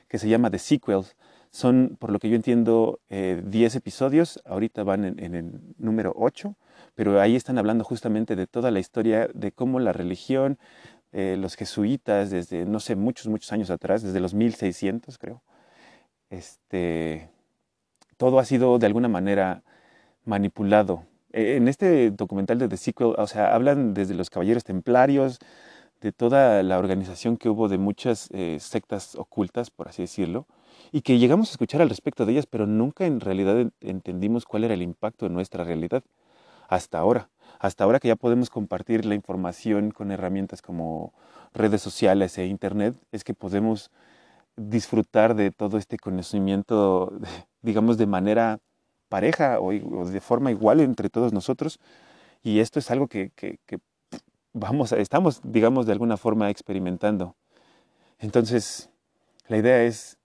que 0.07 0.17
se 0.19 0.29
llama 0.29 0.49
The 0.49 0.59
Sequels. 0.59 1.15
Son, 1.51 1.95
por 1.99 2.11
lo 2.11 2.19
que 2.19 2.29
yo 2.29 2.35
entiendo, 2.35 2.99
10 3.09 3.75
eh, 3.75 3.77
episodios, 3.77 4.41
ahorita 4.45 4.83
van 4.83 5.05
en, 5.05 5.35
el 5.35 5.61
número 5.77 6.13
8, 6.17 6.55
pero 6.95 7.21
ahí 7.21 7.35
están 7.35 7.57
hablando 7.57 7.85
justamente 7.85 8.35
de 8.35 8.45
toda 8.45 8.71
la 8.71 8.79
historia 8.79 9.29
de 9.33 9.53
cómo 9.53 9.79
la 9.79 9.93
religión, 9.93 10.59
eh, 11.13 11.37
los 11.39 11.55
jesuitas, 11.55 12.29
desde, 12.29 12.65
no 12.65 12.81
sé, 12.81 12.97
muchos, 12.97 13.27
muchos 13.27 13.53
años 13.53 13.69
atrás, 13.69 14.03
desde 14.03 14.19
los 14.19 14.33
1600 14.33 15.17
creo, 15.17 15.41
este, 16.29 17.29
todo 18.17 18.39
ha 18.39 18.45
sido 18.45 18.77
de 18.79 18.87
alguna 18.87 19.07
manera 19.07 19.63
manipulado. 20.25 21.05
E, 21.31 21.55
en 21.55 21.67
este 21.67 22.11
documental 22.11 22.59
de 22.59 22.67
The 22.67 22.77
Sequel, 22.77 23.13
o 23.17 23.27
sea, 23.27 23.53
hablan 23.55 23.93
desde 23.93 24.13
los 24.13 24.29
caballeros 24.29 24.63
templarios, 24.63 25.39
de 26.01 26.11
toda 26.11 26.61
la 26.63 26.77
organización 26.77 27.37
que 27.37 27.49
hubo 27.49 27.67
de 27.67 27.77
muchas 27.77 28.29
eh, 28.31 28.57
sectas 28.59 29.15
ocultas, 29.15 29.69
por 29.71 29.87
así 29.87 30.03
decirlo, 30.03 30.45
y 30.91 31.01
que 31.01 31.17
llegamos 31.17 31.49
a 31.49 31.51
escuchar 31.51 31.81
al 31.81 31.89
respecto 31.89 32.25
de 32.25 32.33
ellas, 32.33 32.45
pero 32.45 32.67
nunca 32.67 33.05
en 33.05 33.19
realidad 33.19 33.71
entendimos 33.81 34.45
cuál 34.45 34.63
era 34.63 34.73
el 34.73 34.81
impacto 34.81 35.25
en 35.25 35.33
nuestra 35.33 35.63
realidad 35.63 36.03
hasta 36.67 36.99
ahora. 36.99 37.29
Hasta 37.59 37.83
ahora 37.83 37.99
que 37.99 38.07
ya 38.07 38.15
podemos 38.15 38.49
compartir 38.49 39.05
la 39.05 39.15
información 39.15 39.91
con 39.91 40.11
herramientas 40.11 40.61
como 40.61 41.13
redes 41.53 41.81
sociales 41.81 42.37
e 42.37 42.45
internet, 42.45 42.95
es 43.11 43.23
que 43.23 43.33
podemos 43.33 43.91
disfrutar 44.57 45.35
de 45.35 45.51
todo 45.51 45.77
este 45.77 45.97
conocimiento, 45.97 47.13
digamos, 47.61 47.97
de 47.97 48.07
manera 48.07 48.59
pareja 49.09 49.59
o, 49.59 49.71
de 49.71 50.21
forma 50.21 50.51
igual 50.51 50.81
entre 50.81 51.09
todos 51.09 51.33
nosotros. 51.33 51.79
Y 52.43 52.59
esto 52.59 52.79
es 52.79 52.91
algo 52.91 53.07
que, 53.07 53.31
que, 53.35 53.57
vamos, 54.55 54.93
estamos, 54.93 55.41
digamos, 55.43 55.85
de 55.85 55.91
alguna 55.91 56.17
forma 56.17 56.49
experimentando. 56.49 57.35
Entonces, 58.19 58.89
la 59.47 59.57
idea 59.57 59.83
es, 59.83 60.17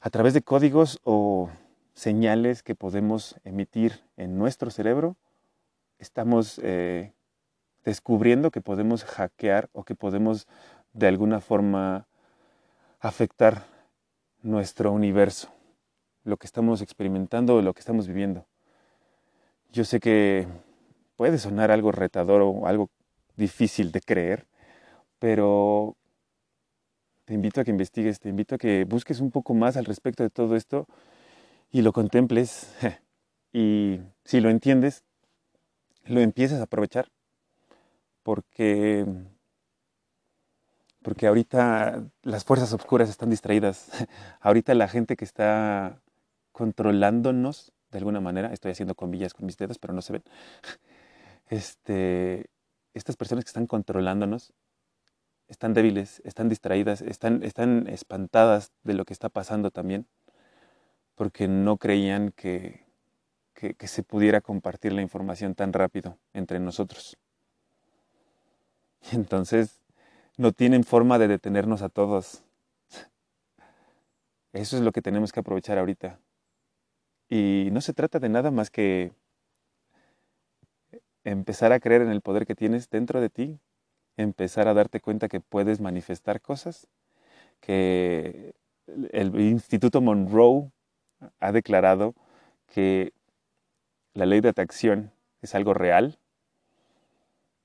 a 0.00 0.08
través 0.08 0.34
de 0.34 0.42
códigos 0.42 1.00
o 1.02 1.50
señales 1.92 2.62
que 2.62 2.74
podemos 2.76 3.36
emitir 3.44 4.04
en 4.16 4.38
nuestro 4.38 4.70
cerebro, 4.70 5.16
estamos 5.98 6.60
eh, 6.62 7.12
descubriendo 7.84 8.50
que 8.50 8.60
podemos 8.60 9.04
hackear 9.04 9.68
o 9.72 9.82
que 9.82 9.96
podemos 9.96 10.46
de 10.92 11.08
alguna 11.08 11.40
forma 11.40 12.06
afectar 13.00 13.66
nuestro 14.42 14.92
universo, 14.92 15.48
lo 16.22 16.36
que 16.36 16.46
estamos 16.46 16.82
experimentando, 16.82 17.60
lo 17.62 17.74
que 17.74 17.80
estamos 17.80 18.06
viviendo. 18.06 18.46
Yo 19.72 19.84
sé 19.84 19.98
que 19.98 20.46
puede 21.16 21.38
sonar 21.38 21.72
algo 21.72 21.90
retador 21.90 22.42
o 22.42 22.66
algo 22.68 22.90
difícil 23.36 23.92
de 23.92 24.00
creer, 24.00 24.46
pero 25.18 25.96
te 27.24 27.34
invito 27.34 27.60
a 27.60 27.64
que 27.64 27.70
investigues, 27.70 28.20
te 28.20 28.28
invito 28.28 28.54
a 28.54 28.58
que 28.58 28.84
busques 28.84 29.20
un 29.20 29.30
poco 29.30 29.54
más 29.54 29.76
al 29.76 29.84
respecto 29.84 30.22
de 30.22 30.30
todo 30.30 30.56
esto 30.56 30.86
y 31.70 31.82
lo 31.82 31.92
contemples. 31.92 32.74
Y 33.52 34.00
si 34.22 34.40
lo 34.40 34.50
entiendes, 34.50 35.02
lo 36.04 36.20
empieces 36.20 36.60
a 36.60 36.64
aprovechar. 36.64 37.10
Porque 38.22 39.06
porque 41.00 41.26
ahorita 41.26 42.04
las 42.22 42.44
fuerzas 42.44 42.72
oscuras 42.74 43.08
están 43.08 43.30
distraídas. 43.30 43.88
ahorita 44.40 44.74
la 44.74 44.88
gente 44.88 45.16
que 45.16 45.24
está 45.24 46.02
controlándonos 46.52 47.72
de 47.90 47.98
alguna 47.98 48.20
manera, 48.20 48.52
estoy 48.52 48.72
haciendo 48.72 48.94
comillas 48.94 49.32
con 49.32 49.46
mis 49.46 49.56
dedos, 49.56 49.78
pero 49.78 49.94
no 49.94 50.02
se 50.02 50.12
ven. 50.14 50.24
Este, 51.48 52.46
estas 52.96 53.16
personas 53.16 53.44
que 53.44 53.48
están 53.48 53.66
controlándonos 53.66 54.52
están 55.48 55.74
débiles, 55.74 56.20
están 56.24 56.48
distraídas, 56.48 57.02
están, 57.02 57.42
están 57.42 57.86
espantadas 57.88 58.72
de 58.82 58.94
lo 58.94 59.04
que 59.04 59.12
está 59.12 59.28
pasando 59.28 59.70
también, 59.70 60.06
porque 61.14 61.46
no 61.46 61.76
creían 61.76 62.32
que, 62.32 62.84
que, 63.54 63.74
que 63.74 63.86
se 63.86 64.02
pudiera 64.02 64.40
compartir 64.40 64.92
la 64.92 65.02
información 65.02 65.54
tan 65.54 65.72
rápido 65.72 66.18
entre 66.32 66.58
nosotros. 66.58 67.16
Entonces, 69.12 69.80
no 70.36 70.52
tienen 70.52 70.84
forma 70.84 71.18
de 71.18 71.28
detenernos 71.28 71.82
a 71.82 71.88
todos. 71.88 72.42
Eso 74.52 74.76
es 74.76 74.82
lo 74.82 74.92
que 74.92 75.02
tenemos 75.02 75.32
que 75.32 75.40
aprovechar 75.40 75.78
ahorita. 75.78 76.18
Y 77.28 77.68
no 77.72 77.80
se 77.80 77.92
trata 77.92 78.18
de 78.18 78.28
nada 78.28 78.50
más 78.50 78.70
que 78.70 79.12
empezar 81.30 81.72
a 81.72 81.80
creer 81.80 82.02
en 82.02 82.10
el 82.10 82.20
poder 82.20 82.46
que 82.46 82.54
tienes 82.54 82.88
dentro 82.88 83.20
de 83.20 83.30
ti, 83.30 83.58
empezar 84.16 84.68
a 84.68 84.74
darte 84.74 85.00
cuenta 85.00 85.28
que 85.28 85.40
puedes 85.40 85.80
manifestar 85.80 86.40
cosas, 86.40 86.86
que 87.60 88.54
el 89.12 89.38
Instituto 89.40 90.00
Monroe 90.00 90.70
ha 91.40 91.52
declarado 91.52 92.14
que 92.66 93.12
la 94.14 94.26
ley 94.26 94.40
de 94.40 94.50
atracción 94.50 95.12
es 95.42 95.54
algo 95.54 95.74
real, 95.74 96.18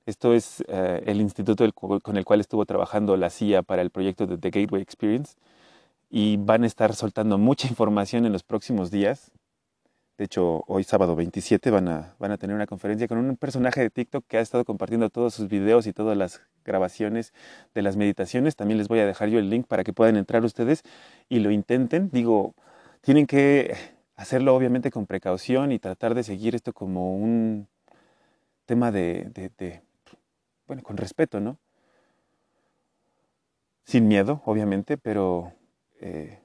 esto 0.04 0.34
es 0.34 0.64
eh, 0.66 1.04
el 1.06 1.20
instituto 1.20 1.64
con 1.72 2.16
el 2.16 2.24
cual 2.24 2.40
estuvo 2.40 2.66
trabajando 2.66 3.16
la 3.16 3.30
CIA 3.30 3.62
para 3.62 3.82
el 3.82 3.90
proyecto 3.90 4.26
de 4.26 4.36
The 4.36 4.50
Gateway 4.50 4.82
Experience 4.82 5.36
y 6.10 6.38
van 6.38 6.64
a 6.64 6.66
estar 6.66 6.94
soltando 6.94 7.38
mucha 7.38 7.68
información 7.70 8.26
en 8.26 8.32
los 8.32 8.42
próximos 8.42 8.90
días. 8.90 9.30
De 10.22 10.26
hecho, 10.26 10.62
hoy 10.68 10.84
sábado 10.84 11.16
27 11.16 11.72
van 11.72 11.88
a, 11.88 12.14
van 12.20 12.30
a 12.30 12.38
tener 12.38 12.54
una 12.54 12.68
conferencia 12.68 13.08
con 13.08 13.18
un 13.18 13.36
personaje 13.36 13.80
de 13.80 13.90
TikTok 13.90 14.24
que 14.28 14.38
ha 14.38 14.40
estado 14.40 14.64
compartiendo 14.64 15.10
todos 15.10 15.34
sus 15.34 15.48
videos 15.48 15.88
y 15.88 15.92
todas 15.92 16.16
las 16.16 16.42
grabaciones 16.64 17.32
de 17.74 17.82
las 17.82 17.96
meditaciones. 17.96 18.54
También 18.54 18.78
les 18.78 18.86
voy 18.86 19.00
a 19.00 19.04
dejar 19.06 19.30
yo 19.30 19.40
el 19.40 19.50
link 19.50 19.66
para 19.66 19.82
que 19.82 19.92
puedan 19.92 20.16
entrar 20.16 20.44
ustedes 20.44 20.84
y 21.28 21.40
lo 21.40 21.50
intenten. 21.50 22.08
Digo, 22.12 22.54
tienen 23.00 23.26
que 23.26 23.74
hacerlo 24.14 24.54
obviamente 24.54 24.92
con 24.92 25.06
precaución 25.06 25.72
y 25.72 25.80
tratar 25.80 26.14
de 26.14 26.22
seguir 26.22 26.54
esto 26.54 26.72
como 26.72 27.16
un 27.16 27.66
tema 28.64 28.92
de 28.92 29.28
bueno, 30.68 30.84
con 30.84 30.98
respeto, 30.98 31.40
¿no? 31.40 31.58
Sin 33.82 34.06
miedo, 34.06 34.40
obviamente, 34.44 34.98
pero 34.98 35.52
eh, 36.00 36.38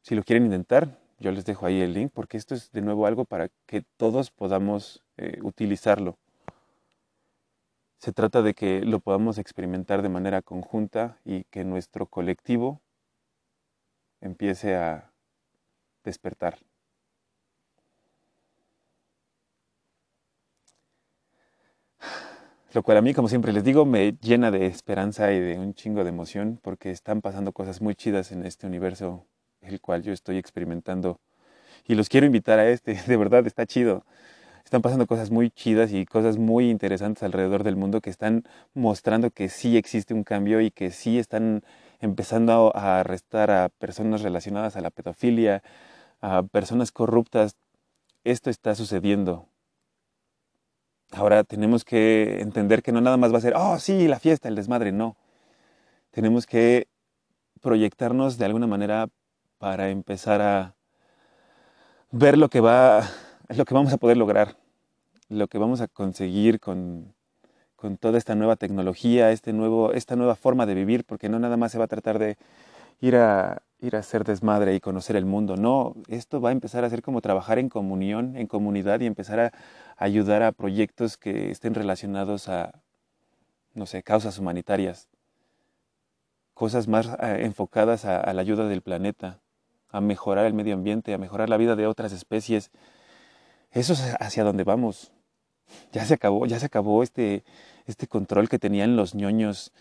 si 0.00 0.14
lo 0.14 0.22
quieren 0.22 0.46
intentar, 0.46 1.01
yo 1.22 1.32
les 1.32 1.44
dejo 1.46 1.64
ahí 1.64 1.80
el 1.80 1.94
link 1.94 2.12
porque 2.12 2.36
esto 2.36 2.54
es 2.54 2.72
de 2.72 2.82
nuevo 2.82 3.06
algo 3.06 3.24
para 3.24 3.48
que 3.66 3.82
todos 3.96 4.30
podamos 4.30 5.02
eh, 5.16 5.38
utilizarlo. 5.42 6.18
Se 7.98 8.12
trata 8.12 8.42
de 8.42 8.54
que 8.54 8.80
lo 8.80 8.98
podamos 8.98 9.38
experimentar 9.38 10.02
de 10.02 10.08
manera 10.08 10.42
conjunta 10.42 11.18
y 11.24 11.44
que 11.44 11.64
nuestro 11.64 12.06
colectivo 12.06 12.80
empiece 14.20 14.74
a 14.74 15.12
despertar. 16.04 16.58
Lo 22.74 22.82
cual 22.82 22.96
a 22.96 23.02
mí, 23.02 23.14
como 23.14 23.28
siempre 23.28 23.52
les 23.52 23.62
digo, 23.62 23.84
me 23.84 24.12
llena 24.20 24.50
de 24.50 24.66
esperanza 24.66 25.30
y 25.32 25.38
de 25.38 25.58
un 25.58 25.74
chingo 25.74 26.02
de 26.02 26.08
emoción 26.08 26.58
porque 26.62 26.90
están 26.90 27.20
pasando 27.20 27.52
cosas 27.52 27.80
muy 27.80 27.94
chidas 27.94 28.32
en 28.32 28.44
este 28.46 28.66
universo 28.66 29.26
el 29.62 29.80
cual 29.80 30.02
yo 30.02 30.12
estoy 30.12 30.38
experimentando. 30.38 31.20
Y 31.86 31.94
los 31.94 32.08
quiero 32.08 32.26
invitar 32.26 32.58
a 32.58 32.68
este, 32.68 32.94
de 33.06 33.16
verdad 33.16 33.46
está 33.46 33.66
chido. 33.66 34.04
Están 34.64 34.82
pasando 34.82 35.06
cosas 35.06 35.30
muy 35.30 35.50
chidas 35.50 35.92
y 35.92 36.06
cosas 36.06 36.38
muy 36.38 36.70
interesantes 36.70 37.22
alrededor 37.22 37.64
del 37.64 37.76
mundo 37.76 38.00
que 38.00 38.10
están 38.10 38.44
mostrando 38.74 39.30
que 39.30 39.48
sí 39.48 39.76
existe 39.76 40.14
un 40.14 40.24
cambio 40.24 40.60
y 40.60 40.70
que 40.70 40.90
sí 40.90 41.18
están 41.18 41.62
empezando 42.00 42.72
a 42.74 43.00
arrestar 43.00 43.50
a 43.50 43.68
personas 43.68 44.22
relacionadas 44.22 44.76
a 44.76 44.80
la 44.80 44.90
pedofilia, 44.90 45.62
a 46.20 46.42
personas 46.44 46.92
corruptas. 46.92 47.56
Esto 48.24 48.50
está 48.50 48.74
sucediendo 48.74 49.48
Ahora 51.12 51.44
tenemos 51.44 51.84
que 51.84 52.40
entender 52.40 52.82
que 52.82 52.90
no 52.90 53.00
nada 53.02 53.18
más 53.18 53.32
va 53.34 53.38
a 53.38 53.40
ser, 53.42 53.54
oh, 53.54 53.78
sí, 53.78 54.08
la 54.08 54.18
fiesta, 54.18 54.48
el 54.48 54.54
desmadre, 54.54 54.92
no. 54.92 55.16
Tenemos 56.10 56.46
que 56.46 56.88
proyectarnos 57.60 58.38
de 58.38 58.46
alguna 58.46 58.66
manera 58.66 59.08
para 59.62 59.90
empezar 59.90 60.42
a 60.42 60.74
ver 62.10 62.36
lo 62.36 62.48
que 62.48 62.58
va, 62.60 63.08
lo 63.48 63.64
que 63.64 63.74
vamos 63.74 63.92
a 63.92 63.96
poder 63.96 64.16
lograr, 64.16 64.56
lo 65.28 65.46
que 65.46 65.56
vamos 65.56 65.80
a 65.80 65.86
conseguir 65.86 66.58
con, 66.58 67.14
con 67.76 67.96
toda 67.96 68.18
esta 68.18 68.34
nueva 68.34 68.56
tecnología, 68.56 69.30
este 69.30 69.52
nuevo, 69.52 69.92
esta 69.92 70.16
nueva 70.16 70.34
forma 70.34 70.66
de 70.66 70.74
vivir, 70.74 71.04
porque 71.04 71.28
no 71.28 71.38
nada 71.38 71.56
más 71.56 71.70
se 71.70 71.78
va 71.78 71.84
a 71.84 71.86
tratar 71.86 72.18
de 72.18 72.38
ir 73.00 73.14
a, 73.14 73.62
ir 73.78 73.94
a 73.94 74.00
desmadre 74.00 74.74
y 74.74 74.80
conocer 74.80 75.14
el 75.14 75.26
mundo. 75.26 75.54
No, 75.56 75.94
esto 76.08 76.40
va 76.40 76.48
a 76.48 76.52
empezar 76.52 76.84
a 76.84 76.90
ser 76.90 77.00
como 77.00 77.20
trabajar 77.20 77.60
en 77.60 77.68
comunión, 77.68 78.36
en 78.36 78.48
comunidad 78.48 78.98
y 78.98 79.06
empezar 79.06 79.38
a 79.38 79.52
ayudar 79.96 80.42
a 80.42 80.50
proyectos 80.50 81.16
que 81.16 81.52
estén 81.52 81.74
relacionados 81.74 82.48
a, 82.48 82.82
no 83.74 83.86
sé, 83.86 84.02
causas 84.02 84.40
humanitarias, 84.40 85.08
cosas 86.54 86.88
más 86.88 87.08
eh, 87.20 87.42
enfocadas 87.42 88.04
a, 88.04 88.32
la 88.32 88.40
ayuda 88.40 88.68
del 88.68 88.82
planeta, 88.82 89.40
a 89.92 90.00
mejorar 90.00 90.46
el 90.46 90.54
medio 90.54 90.74
ambiente, 90.74 91.14
a 91.14 91.18
mejorar 91.18 91.48
la 91.48 91.56
vida 91.56 91.76
de 91.76 91.86
otras 91.86 92.12
especies. 92.12 92.70
Eso 93.70 93.92
es 93.92 94.16
hacia 94.18 94.44
donde 94.44 94.64
vamos. 94.64 95.12
Ya 95.92 96.04
se 96.04 96.14
acabó, 96.14 96.46
ya 96.46 96.58
se 96.58 96.66
acabó 96.66 97.02
este, 97.02 97.44
este 97.86 98.06
control 98.06 98.48
que 98.48 98.58
tenían 98.58 98.96
los 98.96 99.14
ñoños 99.14 99.72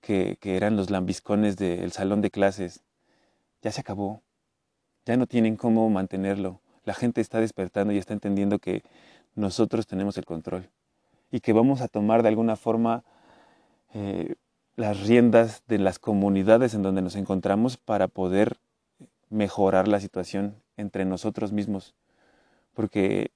que, 0.00 0.36
que 0.40 0.56
eran 0.56 0.76
los 0.76 0.90
lambiscones 0.90 1.56
del 1.56 1.92
salón 1.92 2.20
de 2.20 2.30
clases 2.30 2.82
ya 3.62 3.72
se 3.72 3.80
acabó. 3.80 4.22
Ya 5.06 5.16
no 5.16 5.26
tienen 5.26 5.56
cómo 5.56 5.88
mantenerlo. 5.90 6.60
La 6.84 6.94
gente 6.94 7.20
está 7.20 7.40
despertando 7.40 7.92
y 7.92 7.98
está 7.98 8.12
entendiendo 8.12 8.58
que 8.58 8.82
nosotros 9.34 9.86
tenemos 9.86 10.16
el 10.18 10.24
control 10.24 10.70
y 11.30 11.40
que 11.40 11.52
vamos 11.52 11.80
a 11.80 11.88
tomar 11.88 12.22
de 12.22 12.28
alguna 12.28 12.56
forma 12.56 13.04
eh, 13.94 14.34
las 14.76 15.06
riendas 15.06 15.62
de 15.66 15.78
las 15.78 15.98
comunidades 15.98 16.74
en 16.74 16.82
donde 16.82 17.02
nos 17.02 17.16
encontramos 17.16 17.76
para 17.76 18.08
poder 18.08 18.58
mejorar 19.30 19.88
la 19.88 20.00
situación 20.00 20.56
entre 20.76 21.04
nosotros 21.04 21.52
mismos, 21.52 21.94
porque 22.74 23.30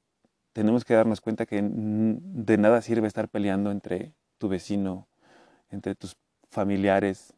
tenemos 0.52 0.84
que 0.84 0.94
darnos 0.94 1.20
cuenta 1.20 1.46
que 1.46 1.60
de 1.62 2.58
nada 2.58 2.82
sirve 2.82 3.08
estar 3.08 3.28
peleando 3.28 3.70
entre 3.70 4.12
tu 4.38 4.48
vecino, 4.48 5.08
entre 5.70 5.94
tus 5.94 6.16
familiares, 6.50 7.34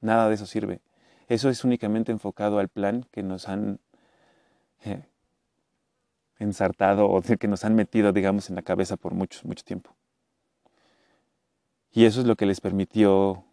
nada 0.00 0.28
de 0.28 0.34
eso 0.34 0.46
sirve. 0.46 0.80
Eso 1.28 1.50
es 1.50 1.64
únicamente 1.64 2.12
enfocado 2.12 2.58
al 2.58 2.68
plan 2.68 3.04
que 3.10 3.22
nos 3.22 3.48
han 3.48 3.80
eh, 4.84 5.04
ensartado 6.38 7.08
o 7.08 7.20
que 7.20 7.48
nos 7.48 7.64
han 7.64 7.74
metido, 7.74 8.12
digamos, 8.12 8.48
en 8.48 8.56
la 8.56 8.62
cabeza 8.62 8.96
por 8.96 9.14
mucho, 9.14 9.40
mucho 9.44 9.64
tiempo. 9.64 9.94
Y 11.90 12.04
eso 12.04 12.20
es 12.20 12.26
lo 12.26 12.36
que 12.36 12.46
les 12.46 12.60
permitió 12.60 13.44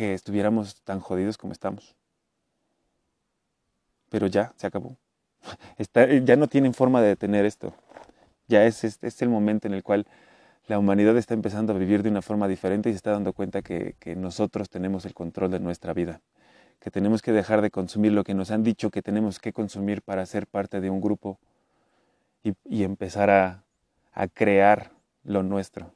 que 0.00 0.14
estuviéramos 0.14 0.80
tan 0.82 0.98
jodidos 0.98 1.36
como 1.36 1.52
estamos. 1.52 1.94
Pero 4.08 4.28
ya, 4.28 4.54
se 4.56 4.66
acabó. 4.66 4.96
ya 6.24 6.36
no 6.36 6.46
tienen 6.46 6.72
forma 6.72 7.02
de 7.02 7.08
detener 7.08 7.44
esto. 7.44 7.74
Ya 8.48 8.64
es, 8.64 8.82
es, 8.82 9.20
el 9.20 9.28
momento 9.28 9.68
en 9.68 9.74
el 9.74 9.82
cual 9.82 10.06
la 10.68 10.78
humanidad 10.78 11.18
está 11.18 11.34
empezando 11.34 11.74
a 11.74 11.78
vivir 11.78 12.02
de 12.02 12.08
una 12.08 12.22
forma 12.22 12.48
diferente 12.48 12.88
y 12.88 12.94
se 12.94 12.96
está 12.96 13.10
dando 13.10 13.34
cuenta 13.34 13.60
que, 13.60 13.94
nosotros 14.16 14.70
tenemos 14.70 15.04
el 15.04 15.12
control 15.12 15.50
de 15.50 15.60
nuestra 15.60 15.92
vida, 15.92 16.22
que 16.78 16.90
tenemos 16.90 17.20
que 17.20 17.32
dejar 17.32 17.60
de 17.60 17.70
consumir 17.70 18.12
lo 18.12 18.24
que 18.24 18.32
nos 18.32 18.50
han 18.50 18.62
dicho 18.62 18.90
que 18.90 19.02
tenemos 19.02 19.38
que 19.38 19.52
consumir 19.52 20.00
para 20.00 20.24
ser 20.24 20.46
parte 20.46 20.80
de 20.80 20.88
un 20.88 21.02
grupo 21.02 21.38
y, 22.42 22.84
empezar 22.84 23.28
a 23.28 24.28
crear 24.28 24.92
lo 25.24 25.42
nuestro. 25.42 25.92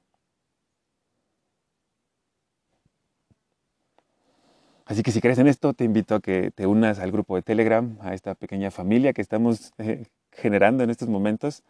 Así 4.86 5.02
que 5.02 5.12
si 5.12 5.20
crees 5.20 5.38
en 5.38 5.46
esto, 5.46 5.72
te 5.72 5.84
invito 5.84 6.14
a 6.14 6.20
que 6.20 6.50
te 6.50 6.66
unas 6.66 6.98
al 6.98 7.10
grupo 7.10 7.36
de 7.36 7.42
Telegram, 7.42 7.96
a 8.02 8.12
esta 8.12 8.34
pequeña 8.34 8.70
familia 8.70 9.14
que 9.14 9.22
estamos 9.22 9.72
eh, 9.78 10.06
generando 10.30 10.84
en 10.84 10.90
estos 10.90 11.08
momentos. 11.08 11.62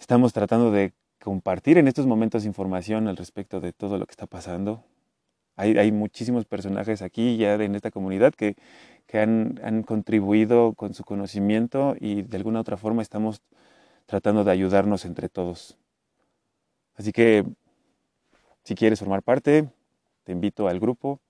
Estamos 0.00 0.32
tratando 0.32 0.72
de 0.72 0.92
compartir 1.22 1.78
en 1.78 1.86
estos 1.86 2.06
momentos 2.06 2.44
información 2.44 3.06
al 3.06 3.16
respecto 3.16 3.60
de 3.60 3.72
todo 3.72 3.96
lo 3.98 4.06
que 4.06 4.12
está 4.12 4.26
pasando. 4.26 4.84
Hay, 5.58 5.90
muchísimos 5.90 6.44
personajes 6.44 7.00
aquí 7.00 7.38
ya 7.38 7.54
en 7.54 7.74
esta 7.74 7.90
comunidad 7.90 8.34
que, 8.34 8.56
han, 9.14 9.58
han, 9.64 9.84
contribuido 9.84 10.74
con 10.74 10.92
su 10.92 11.02
conocimiento 11.02 11.96
y 11.98 12.22
de 12.22 12.36
alguna 12.36 12.60
otra 12.60 12.76
forma 12.76 13.00
estamos 13.00 13.40
tratando 14.04 14.44
de 14.44 14.50
ayudarnos 14.50 15.06
entre 15.06 15.30
todos. 15.30 15.78
Así 16.96 17.10
que 17.12 17.46
si 18.64 18.74
quieres 18.74 18.98
formar 18.98 19.22
parte, 19.22 19.70
te 20.24 20.32
invito 20.32 20.68
al 20.68 20.78
grupo 20.78 21.20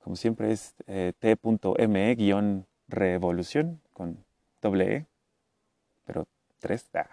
como 0.00 0.16
siempre 0.16 0.52
es 0.52 0.74
eh, 0.86 1.12
t.me-revolución 1.18 3.80
con 3.92 4.24
doble 4.60 4.96
E, 4.96 5.06
pero 6.04 6.26
tres. 6.58 6.88
Ah, 6.94 7.08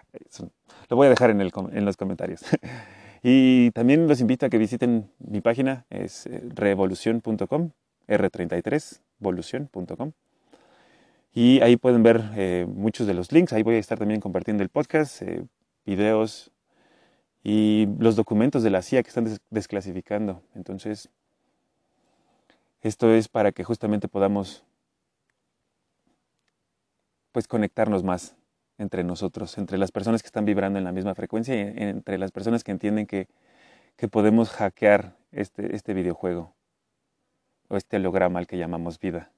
lo 0.88 0.96
voy 0.96 1.06
a 1.06 1.10
dejar 1.10 1.30
en, 1.30 1.84
los 1.84 1.96
comentarios. 1.96 2.42
y 3.22 3.70
también 3.72 4.08
los 4.08 4.20
invito 4.20 4.46
a 4.46 4.48
que 4.48 4.58
visiten 4.58 5.10
mi 5.18 5.40
página, 5.40 5.86
es 5.90 6.26
eh, 6.26 6.42
revolución.com, 6.54 7.70
R33, 8.08 9.00
volución.com. 9.18 10.12
Y 11.34 11.60
ahí 11.60 11.76
pueden 11.76 12.02
ver 12.02 12.30
eh, 12.36 12.66
muchos 12.68 13.06
de 13.06 13.14
los 13.14 13.30
links. 13.32 13.52
Ahí 13.52 13.62
voy 13.62 13.76
a 13.76 13.78
estar 13.78 13.98
también 13.98 14.20
compartiendo 14.20 14.62
el 14.62 14.70
podcast, 14.70 15.22
videos 15.84 16.50
y 17.44 17.86
los 17.98 18.16
documentos 18.16 18.62
de 18.62 18.70
la 18.70 18.82
CIA 18.82 19.02
que 19.02 19.08
están 19.08 19.28
desclasificando. 19.50 20.42
Entonces, 20.54 21.10
esto 22.80 23.12
es 23.12 23.28
para 23.28 23.52
que 23.52 23.64
justamente 23.64 24.08
podamos 24.08 24.64
pues 27.32 27.48
conectarnos 27.48 28.04
más 28.04 28.36
entre 28.78 29.02
nosotros, 29.04 29.58
entre 29.58 29.78
las 29.78 29.90
personas 29.90 30.22
que 30.22 30.26
están 30.26 30.44
vibrando 30.44 30.78
en 30.78 30.84
la 30.84 30.92
misma 30.92 31.14
frecuencia 31.14 31.54
y 31.54 31.74
entre 31.76 32.18
las 32.18 32.30
personas 32.30 32.62
que 32.64 32.70
entienden 32.70 33.06
que, 33.06 33.28
podemos 34.12 34.50
hackear 34.50 35.16
este, 35.32 35.74
este 35.74 35.92
videojuego 35.92 36.54
o 37.68 37.76
este 37.76 37.96
holograma 37.96 38.38
al 38.38 38.46
que 38.46 38.56
llamamos 38.56 39.00
vida. 39.00 39.32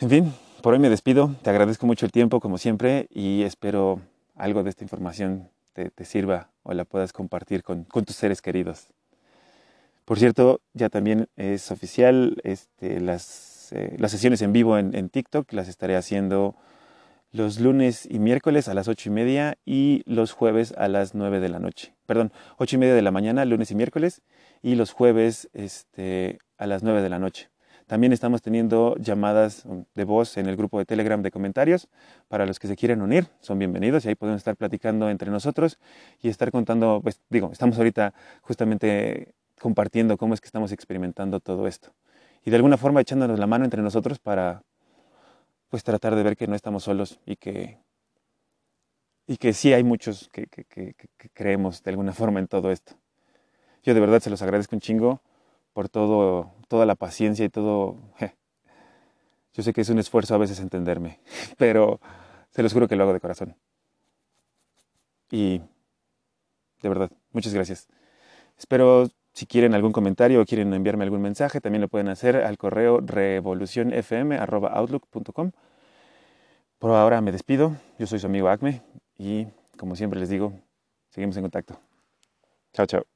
En 0.00 0.10
fin, 0.10 0.34
por 0.62 0.74
hoy 0.74 0.80
me 0.80 0.90
despido. 0.90 1.36
Te 1.42 1.50
agradezco 1.50 1.86
mucho 1.86 2.06
el 2.06 2.10
tiempo, 2.10 2.40
como 2.40 2.58
siempre, 2.58 3.06
y 3.08 3.42
espero 3.42 4.00
algo 4.34 4.64
de 4.64 4.70
esta 4.70 4.82
información 4.82 5.48
te, 5.74 6.04
sirva 6.04 6.50
o 6.64 6.74
la 6.74 6.84
puedas 6.84 7.12
compartir 7.12 7.62
con 7.62 7.84
tus 7.84 8.16
seres 8.16 8.42
queridos. 8.42 8.88
Por 10.04 10.18
cierto, 10.18 10.60
ya 10.74 10.88
también 10.88 11.28
es 11.36 11.70
oficial 11.70 12.36
este, 12.42 13.00
las, 13.00 13.72
eh, 13.72 13.94
las 13.98 14.10
sesiones 14.10 14.42
en 14.42 14.52
vivo 14.52 14.76
en, 14.76 15.08
TikTok, 15.08 15.52
las 15.52 15.68
estaré 15.68 15.96
haciendo 15.96 16.56
los 17.30 17.60
lunes 17.60 18.06
y 18.10 18.18
miércoles 18.18 18.68
a 18.68 18.74
las 18.74 18.88
ocho 18.88 19.08
y 19.08 19.12
media 19.12 19.56
y 19.64 20.02
los 20.04 20.32
jueves 20.32 20.74
a 20.76 20.88
las 20.88 21.14
nueve 21.14 21.40
de 21.40 21.48
la 21.48 21.60
noche. 21.60 21.94
Perdón, 22.04 22.32
ocho 22.58 22.76
y 22.76 22.78
media 22.80 22.94
de 22.94 23.02
la 23.02 23.10
mañana, 23.10 23.44
lunes 23.44 23.70
y 23.70 23.74
miércoles, 23.74 24.22
y 24.60 24.74
los 24.74 24.92
jueves 24.92 25.48
este, 25.54 26.40
a 26.58 26.66
las 26.66 26.82
nueve 26.82 27.00
de 27.00 27.08
la 27.08 27.18
noche. 27.18 27.48
También 27.86 28.12
estamos 28.12 28.42
teniendo 28.42 28.96
llamadas 28.96 29.66
de 29.94 30.04
voz 30.04 30.36
en 30.36 30.46
el 30.46 30.56
grupo 30.56 30.78
de 30.78 30.84
Telegram 30.84 31.22
de 31.22 31.30
comentarios. 31.30 31.88
Para 32.28 32.46
los 32.46 32.58
que 32.58 32.66
se 32.66 32.76
quieren 32.76 33.02
unir, 33.02 33.26
son 33.40 33.58
bienvenidos 33.58 34.04
y 34.04 34.08
ahí 34.08 34.14
podemos 34.14 34.40
estar 34.40 34.56
platicando 34.56 35.10
entre 35.10 35.30
nosotros 35.30 35.78
y 36.20 36.28
estar 36.28 36.50
contando, 36.50 37.00
pues 37.02 37.20
digo, 37.28 37.50
estamos 37.52 37.78
ahorita 37.78 38.14
justamente 38.40 39.34
compartiendo 39.62 40.18
cómo 40.18 40.34
es 40.34 40.40
que 40.40 40.46
estamos 40.46 40.72
experimentando 40.72 41.38
todo 41.38 41.68
esto. 41.68 41.94
Y 42.44 42.50
de 42.50 42.56
alguna 42.56 42.76
forma 42.76 43.00
echándonos 43.00 43.38
la 43.38 43.46
mano 43.46 43.64
entre 43.64 43.80
nosotros 43.80 44.18
para 44.18 44.64
pues 45.68 45.84
tratar 45.84 46.16
de 46.16 46.24
ver 46.24 46.36
que 46.36 46.48
no 46.48 46.56
estamos 46.56 46.82
solos 46.82 47.20
y 47.24 47.36
que, 47.36 47.78
y 49.28 49.36
que 49.36 49.52
sí 49.52 49.72
hay 49.72 49.84
muchos 49.84 50.28
que, 50.32 50.48
creemos 51.32 51.80
de 51.84 51.90
alguna 51.92 52.12
forma 52.12 52.40
en 52.40 52.48
todo 52.48 52.72
esto. 52.72 52.94
Yo 53.84 53.94
de 53.94 54.00
verdad 54.00 54.18
se 54.18 54.30
los 54.30 54.42
agradezco 54.42 54.74
un 54.74 54.80
chingo 54.80 55.22
por 55.72 55.88
todo, 55.88 56.50
toda 56.66 56.84
la 56.84 56.96
paciencia 56.96 57.44
y 57.44 57.48
todo. 57.48 57.96
Yo 59.54 59.62
sé 59.62 59.72
que 59.72 59.82
es 59.82 59.88
un 59.90 60.00
esfuerzo 60.00 60.34
a 60.34 60.38
veces 60.38 60.58
entenderme, 60.58 61.20
pero 61.56 62.00
se 62.50 62.64
los 62.64 62.72
juro 62.72 62.88
que 62.88 62.96
lo 62.96 63.04
hago 63.04 63.12
de 63.12 63.20
corazón. 63.20 63.54
Y 65.30 65.60
de 66.82 66.88
verdad, 66.88 67.12
muchas 67.30 67.54
gracias. 67.54 67.86
Espero 68.58 69.08
si 69.32 69.46
quieren 69.46 69.74
algún 69.74 69.92
comentario 69.92 70.40
o 70.40 70.44
quieren 70.44 70.72
enviarme 70.74 71.04
algún 71.04 71.22
mensaje, 71.22 71.60
también 71.60 71.82
lo 71.82 71.88
pueden 71.88 72.08
hacer 72.08 72.36
al 72.36 72.58
correo 72.58 73.00
revolucionfm.outlook.com. 73.00 75.52
Por 76.78 76.90
ahora 76.90 77.20
me 77.20 77.32
despido. 77.32 77.76
Yo 77.98 78.06
soy 78.06 78.18
su 78.18 78.26
amigo 78.26 78.48
Acme 78.48 78.82
y, 79.16 79.46
como 79.78 79.96
siempre 79.96 80.20
les 80.20 80.28
digo, 80.28 80.52
seguimos 81.10 81.36
en 81.36 81.42
contacto. 81.44 81.80
Chao, 82.72 82.86
chao. 82.86 83.11